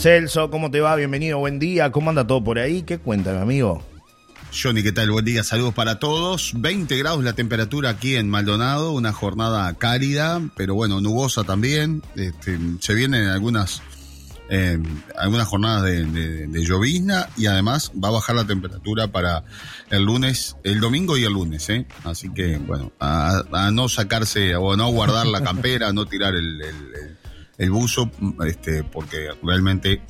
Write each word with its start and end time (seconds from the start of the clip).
Celso, 0.00 0.50
¿cómo 0.50 0.70
te 0.70 0.80
va? 0.80 0.96
Bienvenido, 0.96 1.36
buen 1.36 1.58
día. 1.58 1.92
¿Cómo 1.92 2.08
anda 2.08 2.26
todo 2.26 2.42
por 2.42 2.58
ahí? 2.58 2.84
¿Qué 2.84 2.96
cuenta, 2.96 3.32
mi 3.34 3.42
amigo? 3.42 3.84
Johnny, 4.50 4.82
¿qué 4.82 4.92
tal? 4.92 5.10
Buen 5.10 5.26
día, 5.26 5.44
saludos 5.44 5.74
para 5.74 5.98
todos. 5.98 6.52
20 6.56 6.96
grados 6.96 7.22
la 7.22 7.34
temperatura 7.34 7.90
aquí 7.90 8.16
en 8.16 8.30
Maldonado, 8.30 8.92
una 8.92 9.12
jornada 9.12 9.70
cálida, 9.74 10.40
pero 10.56 10.74
bueno, 10.74 11.02
nubosa 11.02 11.44
también. 11.44 12.02
Este, 12.16 12.58
se 12.80 12.94
vienen 12.94 13.28
algunas, 13.28 13.82
eh, 14.48 14.78
algunas 15.18 15.46
jornadas 15.46 15.82
de, 15.82 16.48
llovizna 16.50 17.28
y 17.36 17.44
además 17.44 17.92
va 18.02 18.08
a 18.08 18.12
bajar 18.12 18.36
la 18.36 18.46
temperatura 18.46 19.08
para 19.08 19.44
el 19.90 20.04
lunes, 20.04 20.56
el 20.64 20.80
domingo 20.80 21.18
y 21.18 21.24
el 21.24 21.34
lunes, 21.34 21.68
¿eh? 21.68 21.86
Así 22.04 22.30
que, 22.32 22.56
bueno, 22.56 22.90
a, 23.00 23.42
no 23.70 23.86
sacarse 23.90 24.56
o 24.56 24.78
no 24.78 24.88
guardar 24.88 25.26
la 25.26 25.42
campera, 25.42 25.88
a 25.88 25.92
no 25.92 26.06
tirar 26.06 26.34
el 26.34 27.09
buzo, 27.68 28.10
este, 28.46 28.84
porque 28.84 29.28
realmente 29.42 30.00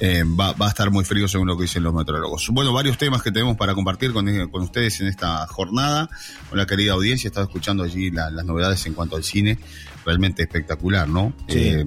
eh, 0.00 0.24
va, 0.24 0.54
a 0.58 0.68
estar 0.68 0.90
muy 0.90 1.04
frío 1.04 1.28
según 1.28 1.46
lo 1.46 1.56
que 1.56 1.62
dicen 1.62 1.82
los 1.82 1.94
meteorólogos. 1.94 2.48
Bueno, 2.50 2.72
varios 2.72 2.98
temas 2.98 3.22
que 3.22 3.30
tenemos 3.30 3.56
para 3.56 3.74
compartir 3.74 4.12
con, 4.12 4.26
con 4.50 4.62
ustedes 4.62 5.00
en 5.00 5.06
esta 5.06 5.46
jornada. 5.46 6.10
Con 6.48 6.58
la 6.58 6.66
querida 6.66 6.94
audiencia, 6.94 7.28
estaba 7.28 7.46
escuchando 7.46 7.84
allí 7.84 8.10
las 8.10 8.44
novedades 8.44 8.84
en 8.86 8.94
cuanto 8.94 9.14
al 9.16 9.22
cine, 9.22 9.58
realmente 10.04 10.42
espectacular, 10.42 11.08
¿no? 11.08 11.32
Eh, 11.48 11.84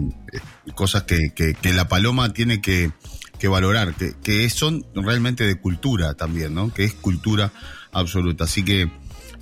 cosas 0.73 1.03
que, 1.03 1.33
que, 1.33 1.73
la 1.73 1.87
paloma 1.87 2.31
tiene 2.31 2.61
que, 2.61 2.91
que 3.37 3.47
valorar, 3.47 3.95
que, 3.95 4.13
que 4.21 4.49
son 4.49 4.85
realmente 4.93 5.45
de 5.45 5.55
cultura 5.55 6.13
también, 6.15 6.53
¿no? 6.53 6.73
Que 6.73 6.83
es 6.83 6.93
cultura 6.93 7.51
absoluta. 7.91 8.45
Así 8.45 8.63
que 8.63 8.89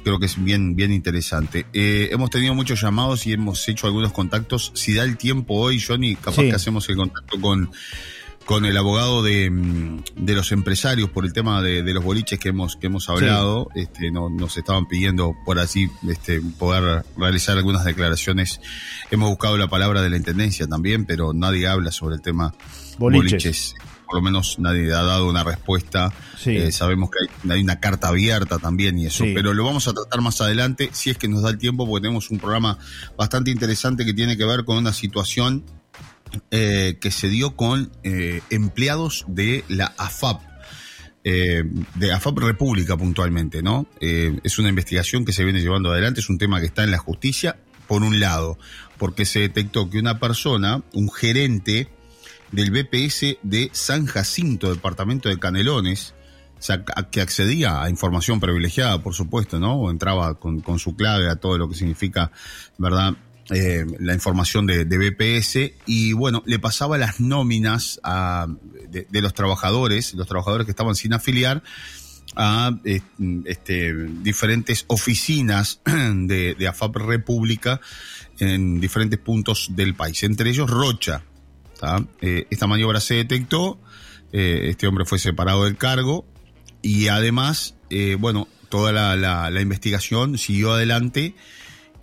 creo 0.06 0.20
que 0.20 0.28
es 0.28 0.42
bien, 0.42 0.76
bien 0.76 0.94
interesante. 0.94 1.66
Eh, 1.74 2.10
hemos 2.12 2.30
tenido 2.30 2.54
muchos 2.54 2.80
llamados 2.80 3.26
y 3.26 3.34
hemos 3.34 3.68
hecho 3.68 3.88
algunos 3.88 4.14
contactos. 4.14 4.72
Si 4.76 4.94
da 4.94 5.04
el 5.04 5.18
tiempo 5.18 5.56
hoy, 5.56 5.82
Johnny, 5.82 6.16
capaz 6.16 6.44
que 6.44 6.54
hacemos 6.54 6.88
el 6.90 6.96
contacto 6.96 7.42
con 7.42 7.72
con 8.46 8.64
el 8.66 8.78
abogado 8.78 9.24
de, 9.24 9.52
de, 10.16 10.34
los 10.36 10.52
empresarios 10.52 11.10
por 11.10 11.26
el 11.26 11.34
tema 11.34 11.64
de, 11.64 11.82
los 11.82 12.04
boliches 12.04 12.38
que 12.38 12.50
hemos 12.50 12.76
que 12.76 12.86
hemos 12.86 13.10
hablado 13.10 13.70
este 13.74 14.12
no, 14.12 14.30
nos 14.30 14.56
estaban 14.56 14.88
pidiendo 14.88 15.36
por 15.46 15.58
así 15.58 15.90
este 16.08 16.42
poder 16.42 17.04
realizar 17.18 17.58
algunas 17.58 17.84
declaraciones 17.84 18.62
hemos 19.10 19.30
buscado 19.30 19.58
la 19.58 19.68
palabra 19.68 20.04
de 20.04 20.12
la 20.12 20.18
intendencia 20.18 20.68
también 20.68 21.06
pero 21.06 21.34
nadie 21.34 21.68
habla 21.68 21.92
sobre 21.92 22.18
el 22.18 22.22
tema 22.22 22.54
boliches, 22.98 23.76
por 24.06 24.16
lo 24.16 24.22
menos 24.22 24.60
nadie 24.60 24.94
ha 24.94 25.04
dado 25.04 25.28
una 25.28 25.44
respuesta 25.44 26.14
eh, 26.46 26.72
sabemos 26.72 27.10
que 27.10 27.52
hay, 27.52 27.62
una 27.62 27.80
carta 27.80 28.10
abierta 28.10 28.60
también 28.60 29.00
y 29.00 29.08
eso 29.08 29.26
pero 29.34 29.54
lo 29.54 29.64
vamos 29.64 29.88
a 29.88 29.94
tratar 29.94 30.22
más 30.22 30.40
adelante 30.42 30.90
si 30.94 31.10
es 31.10 31.18
que 31.18 31.28
nos 31.28 31.42
da 31.42 31.50
el 31.50 31.58
tiempo 31.58 31.88
porque 31.88 32.04
tenemos 32.04 32.30
un 32.30 32.40
programa 32.40 32.78
bastante 33.18 33.52
interesante 33.52 34.06
que 34.06 34.14
tiene 34.14 34.38
que 34.38 34.46
ver 34.46 34.64
con 34.64 34.78
una 34.78 34.94
situación 34.94 35.64
eh, 36.52 36.98
que 37.00 37.12
se 37.12 37.30
dio 37.30 37.56
con 37.56 37.92
eh, 38.04 38.42
empleados 38.50 39.26
de 39.28 39.64
la 39.68 39.94
AFAP. 39.98 40.42
Eh, 41.24 41.64
de 41.96 42.12
AFAP 42.12 42.38
República 42.40 42.98
puntualmente, 42.98 43.64
¿no? 43.64 43.88
es 44.00 44.60
una 44.60 44.70
investigación 44.70 45.26
que 45.26 45.34
se 45.34 45.44
viene 45.44 45.60
llevando 45.60 45.92
adelante, 45.92 46.20
es 46.20 46.30
un 46.30 46.38
tema 46.38 46.60
que 46.60 46.68
está 46.68 46.84
en 46.84 46.92
la 46.92 47.00
justicia, 47.00 47.58
por 47.88 48.04
un 48.04 48.20
lado, 48.20 48.60
porque 49.00 49.26
se 49.26 49.40
detectó 49.40 49.90
que 49.90 49.98
una 49.98 50.20
persona, 50.20 50.84
un 50.94 51.12
gerente 51.12 51.90
del 52.52 52.72
BPS 52.72 53.38
de 53.44 53.70
San 53.74 54.06
Jacinto, 54.06 54.74
departamento 54.74 55.30
de 55.30 55.40
Canelones, 55.40 56.14
que 57.12 57.22
accedía 57.22 57.84
a 57.84 57.90
información 57.90 58.40
privilegiada, 58.40 59.02
por 59.02 59.14
supuesto, 59.14 59.60
¿no? 59.60 59.76
O 59.76 59.92
entraba 59.92 60.36
con, 60.36 60.80
su 60.80 60.96
clave 60.96 61.30
a 61.30 61.36
todo 61.36 61.58
lo 61.58 61.70
que 61.70 61.76
significa, 61.76 62.32
¿verdad? 62.78 63.16
Eh, 63.52 63.86
la 64.00 64.14
información 64.14 64.66
de, 64.66 64.86
BPS 64.86 65.74
y 65.86 66.14
bueno, 66.14 66.42
le 66.48 66.58
pasaba 66.58 66.98
las 66.98 67.20
nóminas 67.20 68.00
a, 68.04 68.48
de, 68.90 69.22
los 69.22 69.34
trabajadores, 69.34 70.16
los 70.16 70.28
trabajadores 70.28 70.66
que 70.66 70.72
estaban 70.72 70.96
sin 70.96 71.14
afiliar, 71.14 71.62
a 72.38 72.72
este, 73.46 73.94
diferentes 73.94 74.84
oficinas 74.88 75.80
de, 75.86 76.56
de, 76.56 76.68
AFAP 76.68 76.98
República 76.98 77.80
en 78.40 78.82
diferentes 78.82 79.20
puntos 79.20 79.70
del 79.72 79.94
país, 79.94 80.24
entre 80.24 80.50
ellos 80.50 80.70
Rocha. 80.70 81.24
Eh, 82.22 82.48
esta 82.50 82.68
maniobra 82.68 83.00
se 83.00 83.16
detectó, 83.16 83.80
eh, 84.32 84.68
este 84.70 84.88
hombre 84.88 85.06
fue 85.06 85.20
separado 85.20 85.66
del 85.66 85.78
cargo 85.78 86.26
y 86.82 87.08
además, 87.08 87.76
bueno, 88.20 88.48
toda 88.70 88.92
la, 88.92 89.16
la 89.50 89.62
investigación 89.62 90.38
siguió 90.38 90.74
adelante 90.74 91.36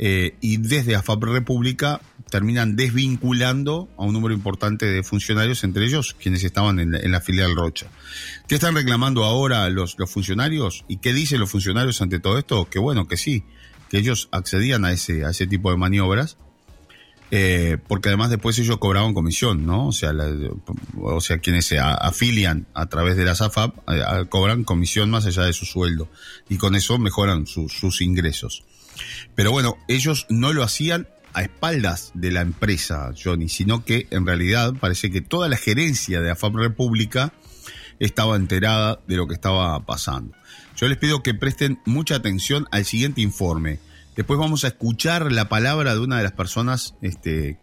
eh, 0.04 0.34
y 0.40 0.56
desde 0.56 0.96
AFAP 0.96 1.22
República 1.22 2.00
terminan 2.28 2.74
desvinculando 2.74 3.88
a 3.96 4.02
un 4.02 4.12
número 4.12 4.34
importante 4.34 4.86
de 4.86 5.04
funcionarios, 5.04 5.62
entre 5.62 5.84
ellos 5.84 6.16
quienes 6.20 6.42
estaban 6.42 6.80
en 6.80 7.12
la, 7.12 7.20
filial 7.20 7.54
Rocha. 7.54 7.86
¿Qué 8.48 8.56
están 8.56 8.74
reclamando 8.74 9.22
ahora 9.22 9.70
los, 9.70 9.96
los, 9.98 10.10
funcionarios? 10.10 10.84
¿Y 10.88 10.96
qué 10.96 11.12
dicen 11.12 11.38
los 11.38 11.50
funcionarios 11.50 12.02
ante 12.02 12.18
todo 12.18 12.36
esto? 12.36 12.68
Que 12.68 12.80
bueno, 12.80 13.06
que 13.06 13.16
sí, 13.16 13.44
que 13.90 13.98
ellos 13.98 14.28
accedían 14.32 14.84
a 14.84 14.90
ese, 14.92 15.24
a 15.24 15.30
ese 15.30 15.46
tipo 15.46 15.70
de 15.70 15.76
maniobras. 15.76 16.36
Eh, 17.34 17.78
porque 17.88 18.10
además 18.10 18.28
después 18.28 18.58
ellos 18.58 18.76
cobraban 18.76 19.14
comisión, 19.14 19.64
¿no? 19.64 19.86
O 19.86 19.92
sea, 19.92 20.12
o 21.00 21.20
sea 21.22 21.38
quienes 21.38 21.64
se 21.64 21.78
afilian 21.78 22.66
a 22.74 22.86
través 22.90 23.16
de 23.16 23.24
la 23.24 23.34
SAFAP 23.34 23.74
eh, 23.88 24.26
cobran 24.28 24.64
comisión 24.64 25.08
más 25.08 25.24
allá 25.24 25.44
de 25.44 25.54
su 25.54 25.64
sueldo 25.64 26.10
y 26.50 26.58
con 26.58 26.74
eso 26.74 26.98
mejoran 26.98 27.46
sus 27.46 28.02
ingresos. 28.02 28.64
Pero 29.34 29.50
bueno, 29.50 29.78
ellos 29.88 30.26
no 30.28 30.52
lo 30.52 30.62
hacían 30.62 31.08
a 31.32 31.40
espaldas 31.40 32.10
de 32.12 32.32
la 32.32 32.42
empresa, 32.42 33.14
Johnny, 33.16 33.48
sino 33.48 33.82
que 33.86 34.08
en 34.10 34.26
realidad 34.26 34.74
parece 34.78 35.10
que 35.10 35.22
toda 35.22 35.48
la 35.48 35.56
gerencia 35.56 36.20
de 36.20 36.30
AFAP 36.30 36.56
República 36.56 37.32
estaba 37.98 38.36
enterada 38.36 39.00
de 39.06 39.16
lo 39.16 39.26
que 39.26 39.34
estaba 39.34 39.86
pasando. 39.86 40.36
Yo 40.76 40.86
les 40.86 40.98
pido 40.98 41.22
que 41.22 41.32
presten 41.32 41.80
mucha 41.86 42.16
atención 42.16 42.66
al 42.72 42.84
siguiente 42.84 43.22
informe. 43.22 43.78
Después 44.16 44.38
vamos 44.38 44.64
a 44.64 44.68
escuchar 44.68 45.32
la 45.32 45.48
palabra 45.48 45.94
de 45.94 46.00
una 46.00 46.18
de 46.18 46.22
las 46.22 46.32
personas 46.32 46.94
este, 47.00 47.58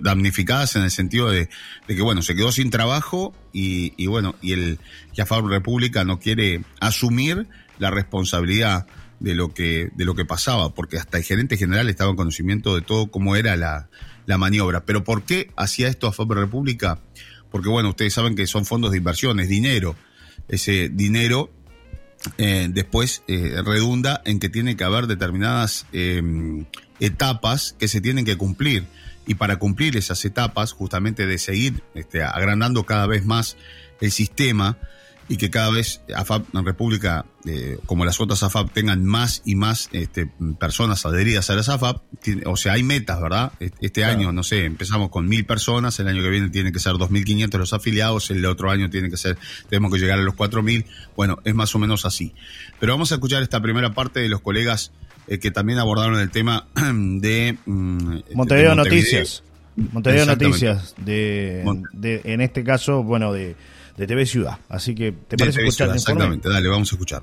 damnificadas 0.00 0.76
en 0.76 0.82
el 0.82 0.90
sentido 0.90 1.30
de, 1.30 1.48
que, 1.86 2.02
bueno, 2.02 2.20
se 2.20 2.34
quedó 2.34 2.52
sin 2.52 2.68
trabajo 2.68 3.34
y, 3.52 4.06
bueno, 4.06 4.34
y 4.42 4.52
el 4.52 4.78
AFAP 5.18 5.46
República 5.46 6.04
no 6.04 6.20
quiere 6.20 6.62
asumir 6.80 7.48
la 7.78 7.90
responsabilidad 7.90 8.86
de 9.18 9.34
lo 9.34 9.54
que, 9.54 9.90
de 9.94 10.04
lo 10.04 10.14
que 10.14 10.26
pasaba, 10.26 10.74
porque 10.74 10.98
hasta 10.98 11.16
el 11.16 11.24
gerente 11.24 11.56
general 11.56 11.88
estaba 11.88 12.10
en 12.10 12.16
conocimiento 12.16 12.74
de 12.74 12.82
todo 12.82 13.10
cómo 13.10 13.34
era 13.34 13.56
la, 13.56 13.88
la 14.26 14.36
maniobra. 14.36 14.84
Pero 14.84 15.04
¿por 15.04 15.22
qué 15.22 15.50
hacía 15.56 15.88
esto 15.88 16.06
a 16.06 16.12
FAP 16.12 16.32
República? 16.32 17.00
Porque 17.50 17.70
bueno, 17.70 17.88
ustedes 17.88 18.12
saben 18.12 18.36
que 18.36 18.46
son 18.46 18.66
fondos 18.66 18.90
de 18.90 18.98
inversión, 18.98 19.40
es 19.40 19.48
dinero. 19.48 19.96
Ese 20.48 20.90
dinero 20.90 21.50
eh, 22.36 22.68
después 22.70 23.22
eh, 23.28 23.62
redunda 23.64 24.22
en 24.24 24.40
que 24.40 24.48
tiene 24.48 24.76
que 24.76 24.84
haber 24.84 25.06
determinadas 25.06 25.86
em, 25.92 26.66
etapas 27.00 27.74
que 27.78 27.88
se 27.88 28.00
tienen 28.00 28.24
que 28.24 28.36
cumplir. 28.36 28.86
Y 29.26 29.34
para 29.34 29.58
cumplir 29.58 29.96
esas 29.96 30.24
etapas, 30.24 30.72
justamente 30.72 31.26
de 31.26 31.38
seguir 31.38 31.82
este, 31.94 32.22
agrandando 32.22 32.84
cada 32.84 33.06
vez 33.06 33.26
más 33.26 33.56
el 34.00 34.10
sistema, 34.10 34.78
y 35.28 35.36
que 35.36 35.50
cada 35.50 35.70
vez 35.70 36.00
AFAP 36.14 36.54
en 36.54 36.64
República, 36.64 37.26
eh, 37.44 37.78
como 37.84 38.04
las 38.04 38.20
otras 38.20 38.42
AFAP, 38.42 38.72
tengan 38.72 39.04
más 39.04 39.42
y 39.44 39.56
más 39.56 39.90
este, 39.92 40.30
personas 40.58 41.04
adheridas 41.04 41.50
a 41.50 41.54
las 41.54 41.68
AFAP. 41.68 42.02
O 42.46 42.56
sea, 42.56 42.72
hay 42.72 42.82
metas, 42.82 43.20
¿verdad? 43.20 43.52
Este 43.80 44.04
año, 44.04 44.32
no 44.32 44.42
sé, 44.42 44.64
empezamos 44.64 45.10
con 45.10 45.28
mil 45.28 45.44
personas, 45.44 45.98
el 46.00 46.08
año 46.08 46.22
que 46.22 46.30
viene 46.30 46.48
tienen 46.48 46.72
que 46.72 46.80
ser 46.80 46.94
2.500 46.94 47.58
los 47.58 47.72
afiliados, 47.74 48.30
el 48.30 48.44
otro 48.46 48.70
año 48.70 48.88
tiene 48.88 49.10
que 49.10 49.18
ser, 49.18 49.36
tenemos 49.68 49.92
que 49.92 49.98
llegar 49.98 50.18
a 50.18 50.22
los 50.22 50.34
4.000. 50.34 50.86
Bueno, 51.14 51.38
es 51.44 51.54
más 51.54 51.74
o 51.74 51.78
menos 51.78 52.06
así. 52.06 52.32
Pero 52.80 52.94
vamos 52.94 53.12
a 53.12 53.16
escuchar 53.16 53.42
esta 53.42 53.60
primera 53.60 53.92
parte 53.92 54.20
de 54.20 54.28
los 54.28 54.40
colegas 54.40 54.92
eh, 55.26 55.38
que 55.38 55.50
también 55.50 55.78
abordaron 55.78 56.18
el 56.18 56.30
tema 56.30 56.66
de... 56.74 57.58
Mm, 57.66 58.18
Montevideo, 58.34 58.74
Noticias. 58.74 59.42
Montevideo 59.76 60.26
Noticias, 60.26 60.94
de, 60.98 61.62
en 62.02 62.40
este 62.40 62.64
caso, 62.64 63.04
bueno, 63.04 63.32
de 63.32 63.54
de 63.98 64.06
TV 64.06 64.24
Ciudad. 64.24 64.58
Así 64.68 64.94
que, 64.94 65.12
¿te 65.12 65.36
parece 65.36 65.60
escuchar 65.66 65.94
Exactamente, 65.94 66.48
dale, 66.48 66.68
vamos 66.68 66.90
a 66.92 66.94
escuchar. 66.94 67.22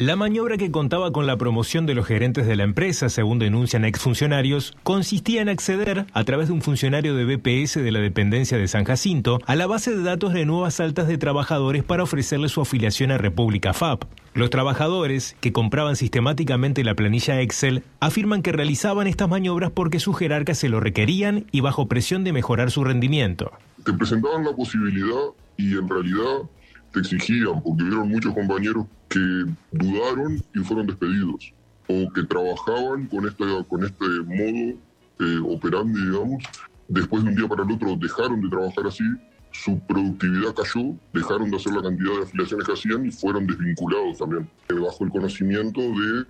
La 0.00 0.14
maniobra 0.14 0.56
que 0.56 0.70
contaba 0.70 1.10
con 1.10 1.26
la 1.26 1.36
promoción 1.36 1.84
de 1.84 1.96
los 1.96 2.06
gerentes 2.06 2.46
de 2.46 2.54
la 2.54 2.62
empresa, 2.62 3.08
según 3.08 3.40
denuncian 3.40 3.84
exfuncionarios, 3.84 4.76
consistía 4.84 5.42
en 5.42 5.48
acceder, 5.48 6.06
a 6.12 6.22
través 6.22 6.46
de 6.46 6.54
un 6.54 6.62
funcionario 6.62 7.16
de 7.16 7.24
BPS 7.24 7.82
de 7.82 7.90
la 7.90 7.98
dependencia 7.98 8.56
de 8.56 8.68
San 8.68 8.84
Jacinto, 8.84 9.40
a 9.44 9.56
la 9.56 9.66
base 9.66 9.90
de 9.96 10.04
datos 10.04 10.32
de 10.32 10.46
nuevas 10.46 10.78
altas 10.78 11.08
de 11.08 11.18
trabajadores 11.18 11.82
para 11.82 12.04
ofrecerle 12.04 12.48
su 12.48 12.60
afiliación 12.60 13.10
a 13.10 13.18
República 13.18 13.72
FAP. 13.72 14.04
Los 14.34 14.50
trabajadores, 14.50 15.34
que 15.40 15.52
compraban 15.52 15.96
sistemáticamente 15.96 16.84
la 16.84 16.94
planilla 16.94 17.40
Excel, 17.40 17.82
afirman 17.98 18.42
que 18.42 18.52
realizaban 18.52 19.08
estas 19.08 19.28
maniobras 19.28 19.72
porque 19.72 19.98
sus 19.98 20.16
jerarcas 20.16 20.58
se 20.58 20.68
lo 20.68 20.78
requerían 20.78 21.46
y 21.50 21.60
bajo 21.60 21.88
presión 21.88 22.22
de 22.22 22.32
mejorar 22.32 22.70
su 22.70 22.84
rendimiento. 22.84 23.50
Te 23.84 23.92
presentaban 23.92 24.44
la 24.44 24.52
posibilidad 24.54 25.32
y 25.58 25.76
en 25.76 25.88
realidad 25.88 26.48
te 26.92 27.00
exigían, 27.00 27.62
porque 27.62 27.84
vieron 27.84 28.08
muchos 28.08 28.32
compañeros 28.32 28.86
que 29.10 29.44
dudaron 29.72 30.42
y 30.54 30.58
fueron 30.60 30.86
despedidos, 30.86 31.52
o 31.88 32.10
que 32.12 32.22
trabajaban 32.22 33.06
con 33.08 33.26
este, 33.26 33.44
con 33.68 33.84
este 33.84 34.06
modo 34.24 34.78
eh, 35.20 35.54
operandi, 35.54 36.00
digamos, 36.00 36.42
después 36.86 37.22
de 37.22 37.30
un 37.30 37.36
día 37.36 37.48
para 37.48 37.64
el 37.64 37.72
otro 37.72 37.96
dejaron 37.96 38.40
de 38.40 38.48
trabajar 38.48 38.86
así, 38.86 39.04
su 39.50 39.78
productividad 39.80 40.54
cayó, 40.54 40.94
dejaron 41.12 41.50
de 41.50 41.56
hacer 41.56 41.72
la 41.72 41.82
cantidad 41.82 42.16
de 42.16 42.22
afiliaciones 42.22 42.66
que 42.66 42.72
hacían 42.72 43.06
y 43.06 43.10
fueron 43.10 43.46
desvinculados 43.46 44.18
también, 44.18 44.48
bajo 44.68 45.04
el 45.04 45.10
conocimiento 45.10 45.80
de 45.80 46.24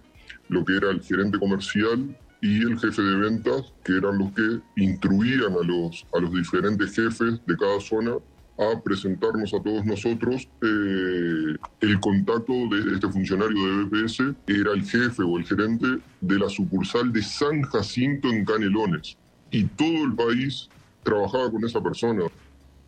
lo 0.48 0.64
que 0.64 0.76
era 0.76 0.90
el 0.90 1.02
gerente 1.02 1.38
comercial 1.38 2.16
y 2.40 2.62
el 2.62 2.78
jefe 2.78 3.02
de 3.02 3.16
ventas, 3.16 3.74
que 3.84 3.98
eran 3.98 4.18
los 4.18 4.32
que 4.32 4.60
instruían 4.76 5.52
a 5.52 5.66
los, 5.66 6.06
a 6.14 6.20
los 6.20 6.32
diferentes 6.32 6.94
jefes 6.94 7.40
de 7.46 7.56
cada 7.56 7.80
zona 7.80 8.12
a 8.58 8.80
presentarnos 8.82 9.54
a 9.54 9.62
todos 9.62 9.84
nosotros. 9.84 10.48
Eh, 10.62 11.56
el 11.80 12.00
contacto 12.00 12.52
de 12.52 12.94
este 12.94 13.08
funcionario 13.08 13.56
de 13.56 13.84
BPS 13.84 14.20
era 14.46 14.72
el 14.72 14.82
jefe 14.82 15.22
o 15.22 15.38
el 15.38 15.44
gerente 15.44 15.86
de 16.20 16.38
la 16.38 16.48
sucursal 16.48 17.12
de 17.12 17.22
San 17.22 17.62
Jacinto 17.62 18.28
en 18.28 18.44
Canelones. 18.44 19.16
Y 19.50 19.64
todo 19.64 20.04
el 20.04 20.14
país 20.14 20.68
trabajaba 21.02 21.50
con 21.50 21.64
esa 21.64 21.80
persona. 21.80 22.24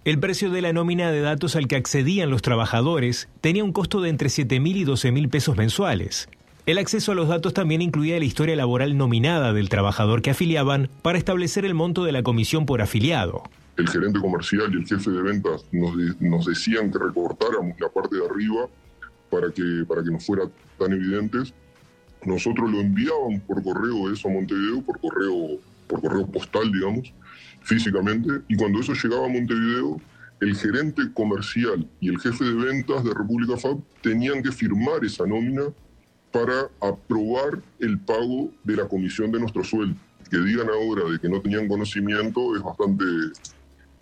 El 0.04 0.18
precio 0.18 0.50
de 0.50 0.62
la 0.62 0.72
nómina 0.72 1.10
de 1.10 1.20
datos 1.20 1.56
al 1.56 1.68
que 1.68 1.76
accedían 1.76 2.30
los 2.30 2.42
trabajadores 2.42 3.28
tenía 3.40 3.64
un 3.64 3.72
costo 3.72 4.00
de 4.00 4.08
entre 4.08 4.30
7 4.30 4.58
mil 4.58 4.76
y 4.76 4.84
12 4.84 5.12
mil 5.12 5.28
pesos 5.28 5.56
mensuales. 5.56 6.28
El 6.66 6.78
acceso 6.78 7.12
a 7.12 7.14
los 7.14 7.28
datos 7.28 7.54
también 7.54 7.82
incluía 7.82 8.18
la 8.18 8.24
historia 8.24 8.56
laboral 8.56 8.96
nominada 8.96 9.52
del 9.52 9.68
trabajador 9.68 10.22
que 10.22 10.30
afiliaban 10.30 10.88
para 11.02 11.18
establecer 11.18 11.64
el 11.64 11.74
monto 11.74 12.04
de 12.04 12.12
la 12.12 12.22
comisión 12.22 12.66
por 12.66 12.82
afiliado. 12.82 13.42
El 13.80 13.88
gerente 13.88 14.20
comercial 14.20 14.70
y 14.74 14.76
el 14.76 14.86
jefe 14.86 15.10
de 15.10 15.22
ventas 15.22 15.64
nos, 15.72 16.44
decían 16.46 16.90
que 16.92 16.98
recortáramos 16.98 17.80
la 17.80 17.88
parte 17.88 18.14
de 18.14 18.26
arriba 18.26 18.68
para 19.30 19.50
que, 19.50 19.86
para 19.88 20.02
que 20.02 20.10
nos 20.10 20.26
fuera 20.26 20.42
tan 20.78 20.92
evidentes. 20.92 21.54
Nosotros 22.26 22.70
lo 22.70 22.78
enviábamos 22.78 23.40
por 23.46 23.62
correo 23.62 24.12
eso 24.12 24.28
a 24.28 24.32
Montevideo, 24.32 24.82
por 24.82 25.00
correo, 25.00 25.58
por 25.86 26.02
correo 26.02 26.26
postal, 26.26 26.70
digamos, 26.70 27.10
físicamente, 27.62 28.42
y 28.48 28.56
cuando 28.56 28.80
eso 28.80 28.92
llegaba 28.92 29.24
a 29.24 29.30
Montevideo, 29.30 29.98
el 30.42 30.54
gerente 30.56 31.02
comercial 31.14 31.88
y 32.00 32.10
el 32.10 32.20
jefe 32.20 32.44
de 32.44 32.52
ventas 32.52 33.02
de 33.02 33.14
República 33.14 33.56
FAB 33.56 33.80
tenían 34.02 34.42
que 34.42 34.52
firmar 34.52 35.02
esa 35.06 35.24
nómina 35.24 35.62
para 36.32 36.68
aprobar 36.82 37.62
el 37.78 37.98
pago 37.98 38.50
de 38.62 38.76
la 38.76 38.86
comisión 38.86 39.32
de 39.32 39.40
nuestro 39.40 39.64
sueldo. 39.64 39.96
Que 40.30 40.38
digan 40.38 40.68
ahora 40.68 41.10
de 41.10 41.18
que 41.18 41.30
no 41.30 41.40
tenían 41.40 41.66
conocimiento 41.66 42.54
es 42.54 42.62
bastante, 42.62 43.04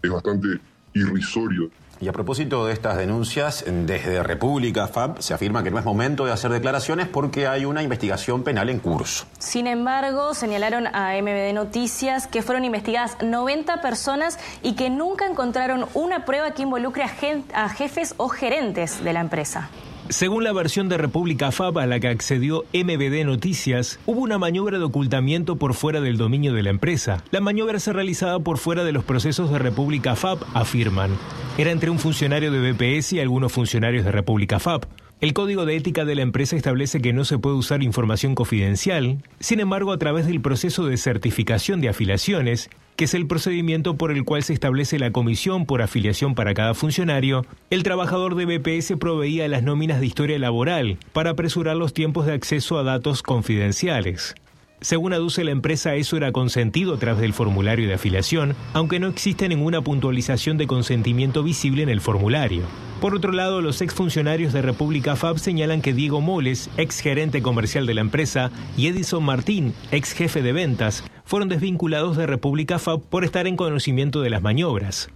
es 0.03 0.11
bastante 0.11 0.61
irrisorio. 0.95 1.71
Y 2.01 2.07
a 2.07 2.13
propósito 2.13 2.65
de 2.65 2.73
estas 2.73 2.97
denuncias, 2.97 3.65
desde 3.67 4.23
República 4.23 4.87
FAB 4.87 5.21
se 5.21 5.35
afirma 5.35 5.65
que 5.65 5.73
no 5.73 5.81
es 5.81 5.85
momento 5.85 6.25
de 6.27 6.33
hacer 6.33 6.53
declaraciones 6.53 7.09
porque 7.09 7.49
hay 7.49 7.65
una 7.65 7.83
investigación 7.83 8.45
penal 8.45 8.71
en 8.71 8.79
curso. 8.79 9.27
Sin 9.41 9.67
embargo, 9.67 10.33
señalaron 10.33 10.87
a 10.87 11.21
MBD 11.21 11.53
Noticias 11.55 12.29
que 12.29 12.43
fueron 12.43 12.65
investigadas 12.65 13.17
90 13.21 13.81
personas 13.81 14.39
y 14.63 14.77
que 14.77 14.91
nunca 14.91 15.27
encontraron 15.27 15.87
una 15.95 16.25
prueba 16.25 16.53
que 16.53 16.63
involucre 16.63 17.03
a 17.03 17.69
jefes 17.69 18.15
o 18.17 18.29
gerentes 18.29 19.03
de 19.03 19.13
la 19.13 19.21
empresa. 19.21 19.69
Según 20.11 20.43
la 20.43 20.55
versión 20.55 20.89
de 20.89 20.97
República 20.97 21.53
FAB 21.53 21.81
a 21.81 21.87
la 21.87 22.01
que 22.01 22.09
accedió 22.09 22.65
MBD 22.73 23.27
Noticias, 23.27 24.01
hubo 24.07 24.23
una 24.23 24.39
maniobra 24.39 24.79
de 24.79 24.85
ocultamiento 24.85 25.57
por 25.57 25.75
fuera 25.75 26.01
del 26.01 26.17
dominio 26.17 26.55
de 26.55 26.63
la 26.63 26.71
empresa. 26.71 27.23
La 27.31 27.41
maniobra 27.41 27.79
se 27.79 27.93
realizaba 27.93 28.41
por 28.41 28.57
fuera 28.57 28.85
de 28.85 28.93
los 28.93 29.05
procesos 29.05 29.51
de 29.51 29.59
República 29.59 30.17
FAB, 30.17 30.39
afirman. 30.55 31.11
Era 31.59 31.73
entre 31.73 31.91
un 31.91 31.99
funcionario 31.99 32.51
de 32.51 32.73
BPS 32.73 33.13
y 33.13 33.21
algunos 33.21 33.53
funcionarios 33.53 34.07
de 34.07 34.13
República 34.13 34.59
FAB. 34.59 34.87
El 35.21 35.35
código 35.35 35.67
de 35.67 35.77
ética 35.77 36.07
de 36.07 36.15
la 36.15 36.23
empresa 36.23 36.57
establece 36.57 37.03
que 37.03 37.13
no 37.13 37.27
se 37.27 37.37
puede 37.37 37.57
usar 37.57 37.83
información 37.83 38.35
confidencial, 38.35 39.19
sin 39.41 39.61
embargo 39.61 39.93
a 39.93 39.99
través 39.99 40.27
del 40.27 40.41
proceso 40.41 40.87
de 40.87 40.97
certificación 40.97 41.83
de 41.83 41.91
afiliaciones, 41.91 42.71
que 42.99 43.05
es 43.05 43.15
el 43.15 43.29
procedimiento 43.29 43.97
por 43.97 44.11
el 44.11 44.25
cual 44.25 44.43
se 44.43 44.53
establece 44.53 44.99
la 44.99 45.13
comisión 45.13 45.67
por 45.67 45.83
afiliación 45.83 46.35
para 46.35 46.53
cada 46.53 46.75
funcionario, 46.75 47.47
el 47.71 47.85
trabajador 47.85 48.35
de 48.35 48.45
BPS 48.45 48.95
proveía 48.99 49.47
las 49.47 49.63
nóminas 49.63 50.01
de 50.01 50.07
historia 50.07 50.37
laboral 50.37 50.99
para 51.13 51.31
apresurar 51.31 51.77
los 51.77 51.95
tiempos 51.95 52.27
de 52.27 52.33
acceso 52.33 52.77
a 52.77 52.83
datos 52.83 53.23
confidenciales. 53.23 54.35
Según 54.81 55.13
aduce 55.13 55.43
la 55.43 55.51
empresa, 55.51 55.97
eso 55.97 56.17
era 56.17 56.31
consentido 56.31 56.95
a 56.95 56.99
través 56.99 57.21
del 57.21 57.33
formulario 57.33 57.89
de 57.89 57.95
afiliación, 57.95 58.55
aunque 58.75 59.01
no 59.01 59.09
existe 59.09 59.49
ninguna 59.49 59.83
puntualización 59.83 60.57
de 60.57 60.69
consentimiento 60.69 61.43
visible 61.43 61.83
en 61.83 61.89
el 61.89 62.01
formulario. 62.01 62.63
Por 63.01 63.17
otro 63.17 63.33
lado, 63.33 63.61
los 63.61 63.83
exfuncionarios 63.83 64.53
de 64.53 64.63
República 64.63 65.17
FAB 65.17 65.39
señalan 65.39 65.83
que 65.83 65.93
Diego 65.93 66.21
Moles, 66.21 66.71
ex 66.77 67.01
gerente 67.01 67.43
comercial 67.43 67.87
de 67.87 67.95
la 67.95 68.03
empresa, 68.03 68.53
y 68.77 68.87
Edison 68.87 69.25
Martín, 69.25 69.75
ex 69.91 70.13
jefe 70.13 70.43
de 70.43 70.53
ventas, 70.53 71.03
fueron 71.25 71.49
desvinculados 71.49 72.17
de 72.17 72.27
República 72.27 72.79
FAB 72.79 73.03
por 73.03 73.25
estar 73.25 73.49
en 73.49 73.57
conocimiento 73.57 74.21
de 74.21 74.31
las 74.31 74.43
maniobras. 74.43 75.11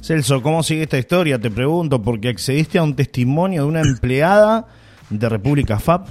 Celso, 0.00 0.42
¿cómo 0.42 0.64
sigue 0.64 0.82
esta 0.82 0.98
historia? 0.98 1.40
Te 1.40 1.52
pregunto, 1.52 2.02
porque 2.02 2.30
accediste 2.30 2.78
a 2.78 2.82
un 2.82 2.96
testimonio 2.96 3.62
de 3.62 3.68
una 3.68 3.80
empleada 3.80 4.66
de 5.08 5.28
República 5.28 5.78
FAB. 5.78 6.06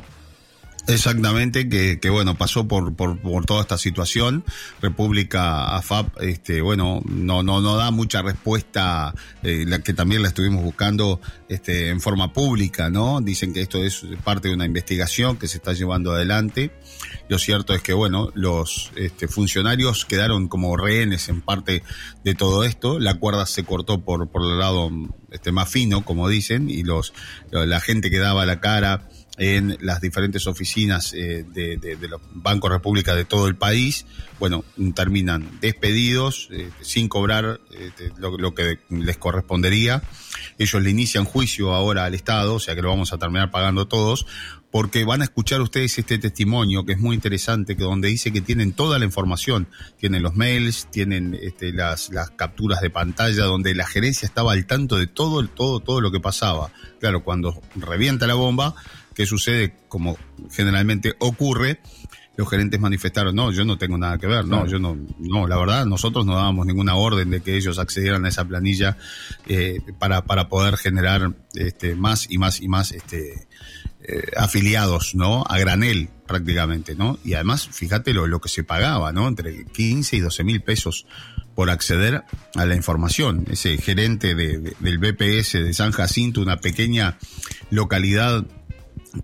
Exactamente, 0.87 1.67
que, 1.67 1.99
que 1.99 2.09
bueno, 2.09 2.37
pasó 2.37 2.65
por, 2.65 2.95
por, 2.95 3.19
por, 3.19 3.45
toda 3.45 3.61
esta 3.61 3.77
situación. 3.77 4.45
República 4.81 5.75
AFAP, 5.75 6.21
este, 6.21 6.61
bueno, 6.61 7.01
no, 7.05 7.43
no, 7.43 7.59
no 7.59 7.75
da 7.75 7.91
mucha 7.91 8.21
respuesta, 8.21 9.13
eh, 9.43 9.65
la 9.67 9.79
que 9.79 9.93
también 9.93 10.21
la 10.21 10.29
estuvimos 10.29 10.63
buscando 10.63 11.19
este, 11.49 11.89
en 11.89 11.99
forma 11.99 12.31
pública, 12.31 12.89
¿no? 12.89 13.19
Dicen 13.19 13.53
que 13.53 13.61
esto 13.61 13.83
es 13.83 14.05
parte 14.23 14.47
de 14.47 14.53
una 14.53 14.65
investigación 14.65 15.35
que 15.35 15.49
se 15.49 15.57
está 15.57 15.73
llevando 15.73 16.13
adelante. 16.13 16.71
Lo 17.27 17.37
cierto 17.37 17.73
es 17.73 17.81
que, 17.81 17.91
bueno, 17.91 18.31
los 18.33 18.91
este, 18.95 19.27
funcionarios 19.27 20.05
quedaron 20.05 20.47
como 20.47 20.77
rehenes 20.77 21.27
en 21.27 21.41
parte 21.41 21.83
de 22.23 22.33
todo 22.33 22.63
esto. 22.63 22.97
La 22.97 23.15
cuerda 23.15 23.45
se 23.45 23.65
cortó 23.65 24.05
por, 24.05 24.29
por 24.29 24.41
el 24.43 24.57
lado 24.57 24.89
este, 25.31 25.51
más 25.51 25.69
fino, 25.69 26.05
como 26.05 26.29
dicen, 26.29 26.69
y 26.69 26.83
los, 26.83 27.13
la 27.51 27.81
gente 27.81 28.09
que 28.09 28.19
daba 28.19 28.45
la 28.45 28.61
cara 28.61 29.09
en 29.37 29.77
las 29.81 30.01
diferentes 30.01 30.47
oficinas 30.47 31.13
eh, 31.13 31.45
de, 31.47 31.97
los 32.07 32.19
bancos 32.33 32.71
república 32.71 33.15
de 33.15 33.23
todo 33.23 33.47
el 33.47 33.55
país, 33.55 34.05
bueno, 34.39 34.65
terminan 34.95 35.59
despedidos 35.61 36.49
eh, 36.51 36.71
sin 36.81 37.07
cobrar 37.07 37.59
eh, 37.71 37.91
lo, 38.17 38.55
que 38.55 38.79
les 38.89 39.17
correspondería. 39.17 40.01
Ellos 40.57 40.81
le 40.81 40.89
inician 40.89 41.25
juicio 41.25 41.73
ahora 41.73 42.05
al 42.05 42.15
Estado, 42.15 42.55
o 42.55 42.59
sea 42.59 42.75
que 42.75 42.81
lo 42.81 42.89
vamos 42.89 43.13
a 43.13 43.19
terminar 43.19 43.51
pagando 43.51 43.87
todos, 43.87 44.25
porque 44.71 45.05
van 45.05 45.21
a 45.21 45.25
escuchar 45.25 45.61
ustedes 45.61 45.97
este 45.99 46.17
testimonio 46.17 46.83
que 46.83 46.93
es 46.93 46.99
muy 46.99 47.15
interesante, 47.15 47.77
que 47.77 47.83
donde 47.83 48.07
dice 48.07 48.33
que 48.33 48.41
tienen 48.41 48.73
toda 48.73 48.97
la 48.97 49.05
información, 49.05 49.67
tienen 49.99 50.23
los 50.23 50.35
mails, 50.35 50.87
tienen 50.91 51.37
este, 51.39 51.73
las, 51.73 52.09
las 52.09 52.31
capturas 52.31 52.81
de 52.81 52.89
pantalla, 52.89 53.45
donde 53.45 53.75
la 53.75 53.85
gerencia 53.85 54.25
estaba 54.25 54.53
al 54.53 54.65
tanto 54.65 54.97
de 54.97 55.05
todo, 55.05 55.47
todo, 55.47 55.79
todo 55.79 56.01
lo 56.01 56.11
que 56.11 56.19
pasaba. 56.19 56.71
Claro, 56.99 57.23
cuando 57.23 57.61
revienta 57.75 58.25
la 58.25 58.33
bomba, 58.33 58.75
¿Qué 59.17 59.25
sucede? 59.25 59.73
Como 59.87 60.15
generalmente 60.51 61.15
ocurre, 61.17 61.79
los 62.35 62.47
gerentes 62.47 62.79
manifestaron, 62.79 63.35
no, 63.35 63.51
yo 63.51 63.65
no 63.65 63.75
tengo 63.75 63.97
nada 63.97 64.19
que 64.19 64.27
ver, 64.27 64.45
no, 64.45 64.67
yo 64.67 64.77
no, 64.77 64.95
no, 65.17 65.47
la 65.47 65.57
verdad, 65.57 65.87
nosotros 65.87 66.23
no 66.23 66.35
dábamos 66.35 66.67
ninguna 66.67 66.93
orden 66.93 67.31
de 67.31 67.41
que 67.41 67.57
ellos 67.57 67.79
accedieran 67.79 68.25
a 68.25 68.29
esa 68.29 68.45
planilla 68.45 68.95
eh, 69.47 69.79
para, 69.97 70.23
para 70.25 70.49
poder 70.49 70.77
generar 70.77 71.33
este, 71.55 71.95
más 71.95 72.29
y 72.29 72.37
más 72.37 72.61
y 72.61 72.67
más 72.67 72.91
este, 72.91 73.47
eh, 74.03 74.21
afiliados, 74.37 75.15
¿no? 75.15 75.43
A 75.49 75.57
granel 75.57 76.09
prácticamente, 76.27 76.93
¿no? 76.93 77.17
Y 77.25 77.33
además, 77.33 77.67
fíjate 77.71 78.13
lo, 78.13 78.27
lo 78.27 78.39
que 78.39 78.49
se 78.49 78.63
pagaba, 78.63 79.11
¿no? 79.13 79.27
Entre 79.27 79.65
15 79.65 80.15
y 80.15 80.19
12 80.19 80.43
mil 80.43 80.61
pesos 80.61 81.07
por 81.55 81.71
acceder 81.71 82.23
a 82.53 82.65
la 82.67 82.75
información. 82.75 83.45
Ese 83.49 83.79
gerente 83.79 84.35
de, 84.35 84.75
del 84.79 84.99
BPS 84.99 85.53
de 85.53 85.73
San 85.73 85.91
Jacinto, 85.91 86.39
una 86.39 86.57
pequeña 86.57 87.17
localidad 87.71 88.45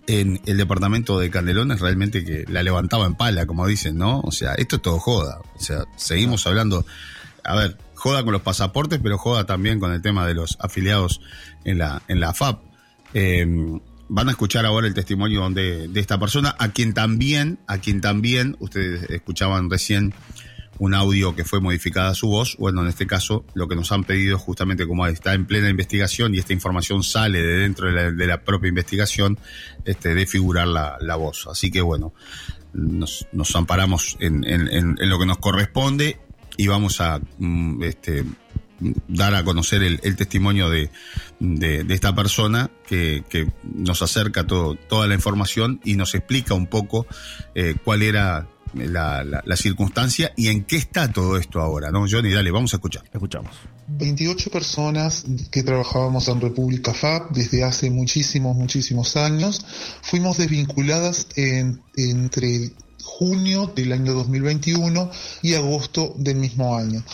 en 0.06 0.40
el 0.46 0.56
departamento 0.56 1.18
de 1.18 1.30
Candelones 1.30 1.80
realmente 1.80 2.24
que 2.24 2.44
la 2.48 2.62
levantaba 2.62 3.06
en 3.06 3.14
pala, 3.14 3.46
como 3.46 3.66
dicen, 3.66 3.96
¿no? 3.98 4.20
O 4.20 4.32
sea, 4.32 4.54
esto 4.54 4.76
es 4.76 4.82
todo 4.82 4.98
joda. 4.98 5.40
O 5.56 5.60
sea, 5.60 5.84
seguimos 5.96 6.46
hablando, 6.46 6.84
a 7.44 7.56
ver, 7.56 7.78
joda 7.94 8.22
con 8.22 8.32
los 8.32 8.42
pasaportes, 8.42 9.00
pero 9.02 9.18
joda 9.18 9.46
también 9.46 9.80
con 9.80 9.92
el 9.92 10.02
tema 10.02 10.26
de 10.26 10.34
los 10.34 10.56
afiliados 10.60 11.20
en 11.64 11.78
la, 11.78 12.02
en 12.08 12.20
la 12.20 12.34
FAP. 12.34 12.62
Em, 13.12 13.80
van 14.08 14.28
a 14.28 14.32
escuchar 14.32 14.66
ahora 14.66 14.86
el 14.86 14.94
testimonio 14.94 15.48
de, 15.50 15.88
de 15.88 16.00
esta 16.00 16.18
persona, 16.18 16.54
a 16.58 16.68
quien 16.68 16.94
también, 16.94 17.58
a 17.66 17.78
quien 17.78 18.00
también, 18.00 18.56
ustedes 18.60 19.08
escuchaban 19.10 19.70
recién 19.70 20.14
un 20.78 20.94
audio 20.94 21.34
que 21.34 21.44
fue 21.44 21.60
modificada 21.60 22.14
su 22.14 22.28
voz. 22.28 22.56
Bueno, 22.58 22.82
en 22.82 22.88
este 22.88 23.06
caso 23.06 23.44
lo 23.54 23.68
que 23.68 23.76
nos 23.76 23.92
han 23.92 24.04
pedido 24.04 24.38
justamente 24.38 24.86
como 24.86 25.06
está 25.06 25.34
en 25.34 25.46
plena 25.46 25.68
investigación 25.68 26.34
y 26.34 26.38
esta 26.38 26.52
información 26.52 27.02
sale 27.02 27.42
de 27.42 27.58
dentro 27.58 27.92
de 27.92 28.26
la, 28.26 28.42
propia 28.42 28.68
investigación, 28.68 29.38
este, 29.84 30.14
de 30.14 30.26
figurar 30.26 30.66
la, 30.66 31.16
voz. 31.16 31.46
Así 31.50 31.70
que 31.70 31.80
bueno, 31.80 32.12
nos, 32.72 33.26
amparamos 33.54 34.16
en, 34.20 34.96
lo 34.98 35.18
que 35.18 35.26
nos 35.26 35.38
corresponde 35.38 36.18
y 36.56 36.66
vamos 36.66 37.00
a 37.00 37.20
mm, 37.38 37.82
este, 37.82 38.24
dar 39.08 39.34
a 39.34 39.44
conocer 39.44 39.82
el, 39.82 40.16
testimonio 40.16 40.68
de, 40.70 40.90
esta 41.88 42.14
persona 42.14 42.70
que, 42.86 43.22
nos 43.62 44.02
acerca 44.02 44.46
todo, 44.46 44.74
toda 44.74 45.06
la 45.06 45.14
información 45.14 45.80
y 45.84 45.94
nos 45.94 46.14
explica 46.14 46.54
un 46.54 46.66
poco 46.66 47.06
eh, 47.54 47.76
cuál 47.82 48.02
era 48.02 48.48
la, 48.74 49.24
la, 49.24 49.56
circunstancia 49.56 50.32
y 50.36 50.48
en 50.48 50.64
qué 50.64 50.76
está 50.76 51.10
todo 51.12 51.36
esto 51.36 51.60
ahora, 51.60 51.90
¿no? 51.90 52.06
Johnny, 52.10 52.32
dale, 52.32 52.50
vamos 52.50 52.72
a 52.74 52.76
escuchar. 52.76 53.04
Escuchamos. 53.12 53.52
28 53.88 54.50
personas 54.50 55.24
que 55.50 55.62
trabajábamos 55.62 56.28
en 56.28 56.40
República 56.40 56.94
FAB 56.94 57.30
desde 57.30 57.64
hace 57.64 57.90
muchísimos, 57.90 58.56
muchísimos 58.56 59.16
años, 59.16 59.64
fuimos 60.02 60.38
desvinculadas 60.38 61.26
en, 61.36 61.82
entre 61.96 62.72
junio 63.02 63.70
del 63.74 63.92
año 63.92 64.14
2021 64.14 65.10
y 65.42 65.54
agosto 65.54 66.14
del 66.16 66.36
mismo 66.36 66.76
año. 66.76 67.04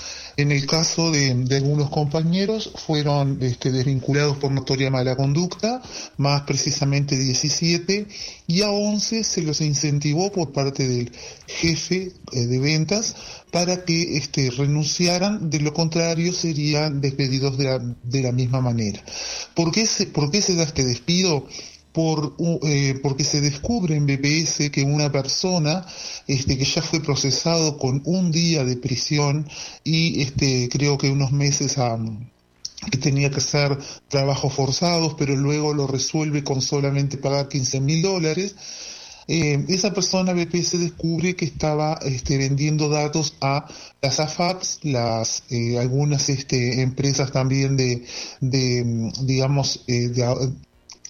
En 0.40 0.52
el 0.52 0.64
caso 0.64 1.10
de, 1.10 1.32
algunos 1.54 1.90
compañeros 1.90 2.72
fueron 2.74 3.36
este, 3.42 3.70
desvinculados 3.70 4.38
por 4.38 4.50
notoria 4.50 4.90
mala 4.90 5.14
conducta, 5.14 5.82
más 6.16 6.42
precisamente 6.42 7.18
17, 7.18 8.06
y 8.46 8.62
a 8.62 8.70
11 8.70 9.22
se 9.22 9.42
los 9.42 9.60
incentivó 9.60 10.32
por 10.32 10.50
parte 10.50 10.88
del 10.88 11.12
jefe 11.46 12.12
eh, 12.32 12.46
de 12.46 12.58
ventas 12.58 13.16
para 13.50 13.84
que 13.84 14.16
este, 14.16 14.50
renunciaran, 14.50 15.50
de 15.50 15.60
lo 15.60 15.74
contrario 15.74 16.32
serían 16.32 17.02
despedidos 17.02 17.58
de 17.58 18.22
la, 18.22 18.32
misma 18.32 18.62
manera. 18.62 19.04
¿Por 19.54 19.72
qué, 19.72 19.86
¿Por 20.10 20.30
qué 20.30 20.40
se 20.40 20.54
da 20.54 20.62
este 20.62 20.86
despido? 20.86 21.46
Por, 21.92 22.36
eh, 22.62 22.98
porque 23.02 23.24
se 23.24 23.40
descubre 23.40 23.96
en 23.96 24.06
BPS 24.06 24.70
que 24.70 24.82
una 24.84 25.10
persona 25.10 25.84
este, 26.26 26.56
que 26.56 26.64
ya 26.64 26.82
fue 26.82 27.00
procesado 27.00 27.78
con 27.78 28.02
un 28.04 28.30
día 28.30 28.64
de 28.64 28.76
prisión 28.76 29.48
y 29.82 30.22
este, 30.22 30.68
creo 30.70 30.98
que 30.98 31.10
unos 31.10 31.32
meses 31.32 31.78
a, 31.78 31.98
que 32.90 32.98
tenía 32.98 33.30
que 33.30 33.38
hacer 33.38 33.78
trabajos 34.08 34.52
forzados, 34.52 35.14
pero 35.18 35.36
luego 35.36 35.74
lo 35.74 35.86
resuelve 35.86 36.44
con 36.44 36.62
solamente 36.62 37.18
pagar 37.18 37.48
15 37.48 37.80
mil 37.80 38.02
dólares. 38.02 38.54
Eh, 39.26 39.64
esa 39.68 39.92
persona 39.92 40.32
BPS 40.32 40.80
descubre 40.80 41.36
que 41.36 41.44
estaba 41.44 42.00
este, 42.02 42.36
vendiendo 42.38 42.88
datos 42.88 43.34
a 43.40 43.66
las 44.00 44.18
AFAPs, 44.18 44.80
las 44.82 45.44
eh, 45.50 45.78
algunas 45.78 46.28
empresas 46.50 47.30
también 47.30 47.76
de, 47.76 48.04
de 48.40 49.12
digamos, 49.22 49.84
de, 49.86 50.52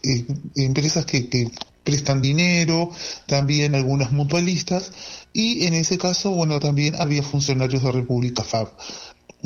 eh, 0.03 0.27
empresas 0.57 1.05
que, 1.07 1.51
prestan 1.83 2.21
dinero, 2.21 2.91
también 3.27 3.75
algunas 3.75 4.13
mutualistas, 4.13 4.93
y 5.33 5.65
en 5.67 5.75
ese 5.75 5.99
caso, 5.99 6.31
bueno, 6.31 6.61
también 6.61 6.95
había 6.97 7.23
funcionarios 7.23 7.83
de 7.83 7.91
República 7.93 8.45
FAB. 8.45 8.69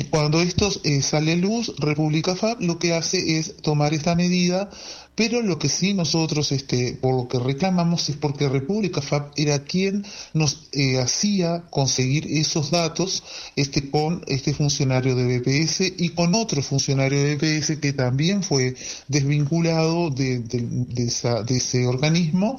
Cuando 0.09 0.41
esto 0.41 0.69
eh, 0.83 1.01
sale 1.01 1.33
a 1.33 1.35
luz, 1.35 1.73
República 1.77 2.35
FAB 2.35 2.61
lo 2.61 2.79
que 2.79 2.93
hace 2.93 3.37
es 3.37 3.57
tomar 3.57 3.93
esta 3.93 4.15
medida 4.15 4.69
pero 5.15 5.41
lo 5.41 5.57
que 5.57 5.69
sí 5.69 5.93
nosotros, 5.93 6.51
este, 6.51 6.93
por 6.93 7.15
lo 7.15 7.27
que 7.27 7.39
reclamamos 7.39 8.09
es 8.09 8.17
porque 8.17 8.49
República 8.49 9.01
FAB 9.01 9.31
era 9.37 9.63
quien 9.63 10.05
nos 10.33 10.67
eh, 10.73 10.99
hacía 10.99 11.63
conseguir 11.69 12.27
esos 12.27 12.69
datos 12.69 13.23
este, 13.55 13.89
con 13.89 14.23
este 14.27 14.53
funcionario 14.53 15.15
de 15.15 15.39
BPS 15.39 15.93
y 15.97 16.09
con 16.09 16.35
otro 16.35 16.61
funcionario 16.61 17.23
de 17.23 17.35
BPS 17.35 17.77
que 17.77 17.93
también 17.93 18.43
fue 18.43 18.75
desvinculado 19.07 20.09
de, 20.09 20.39
de 20.39 21.55
ese 21.55 21.87
organismo 21.87 22.57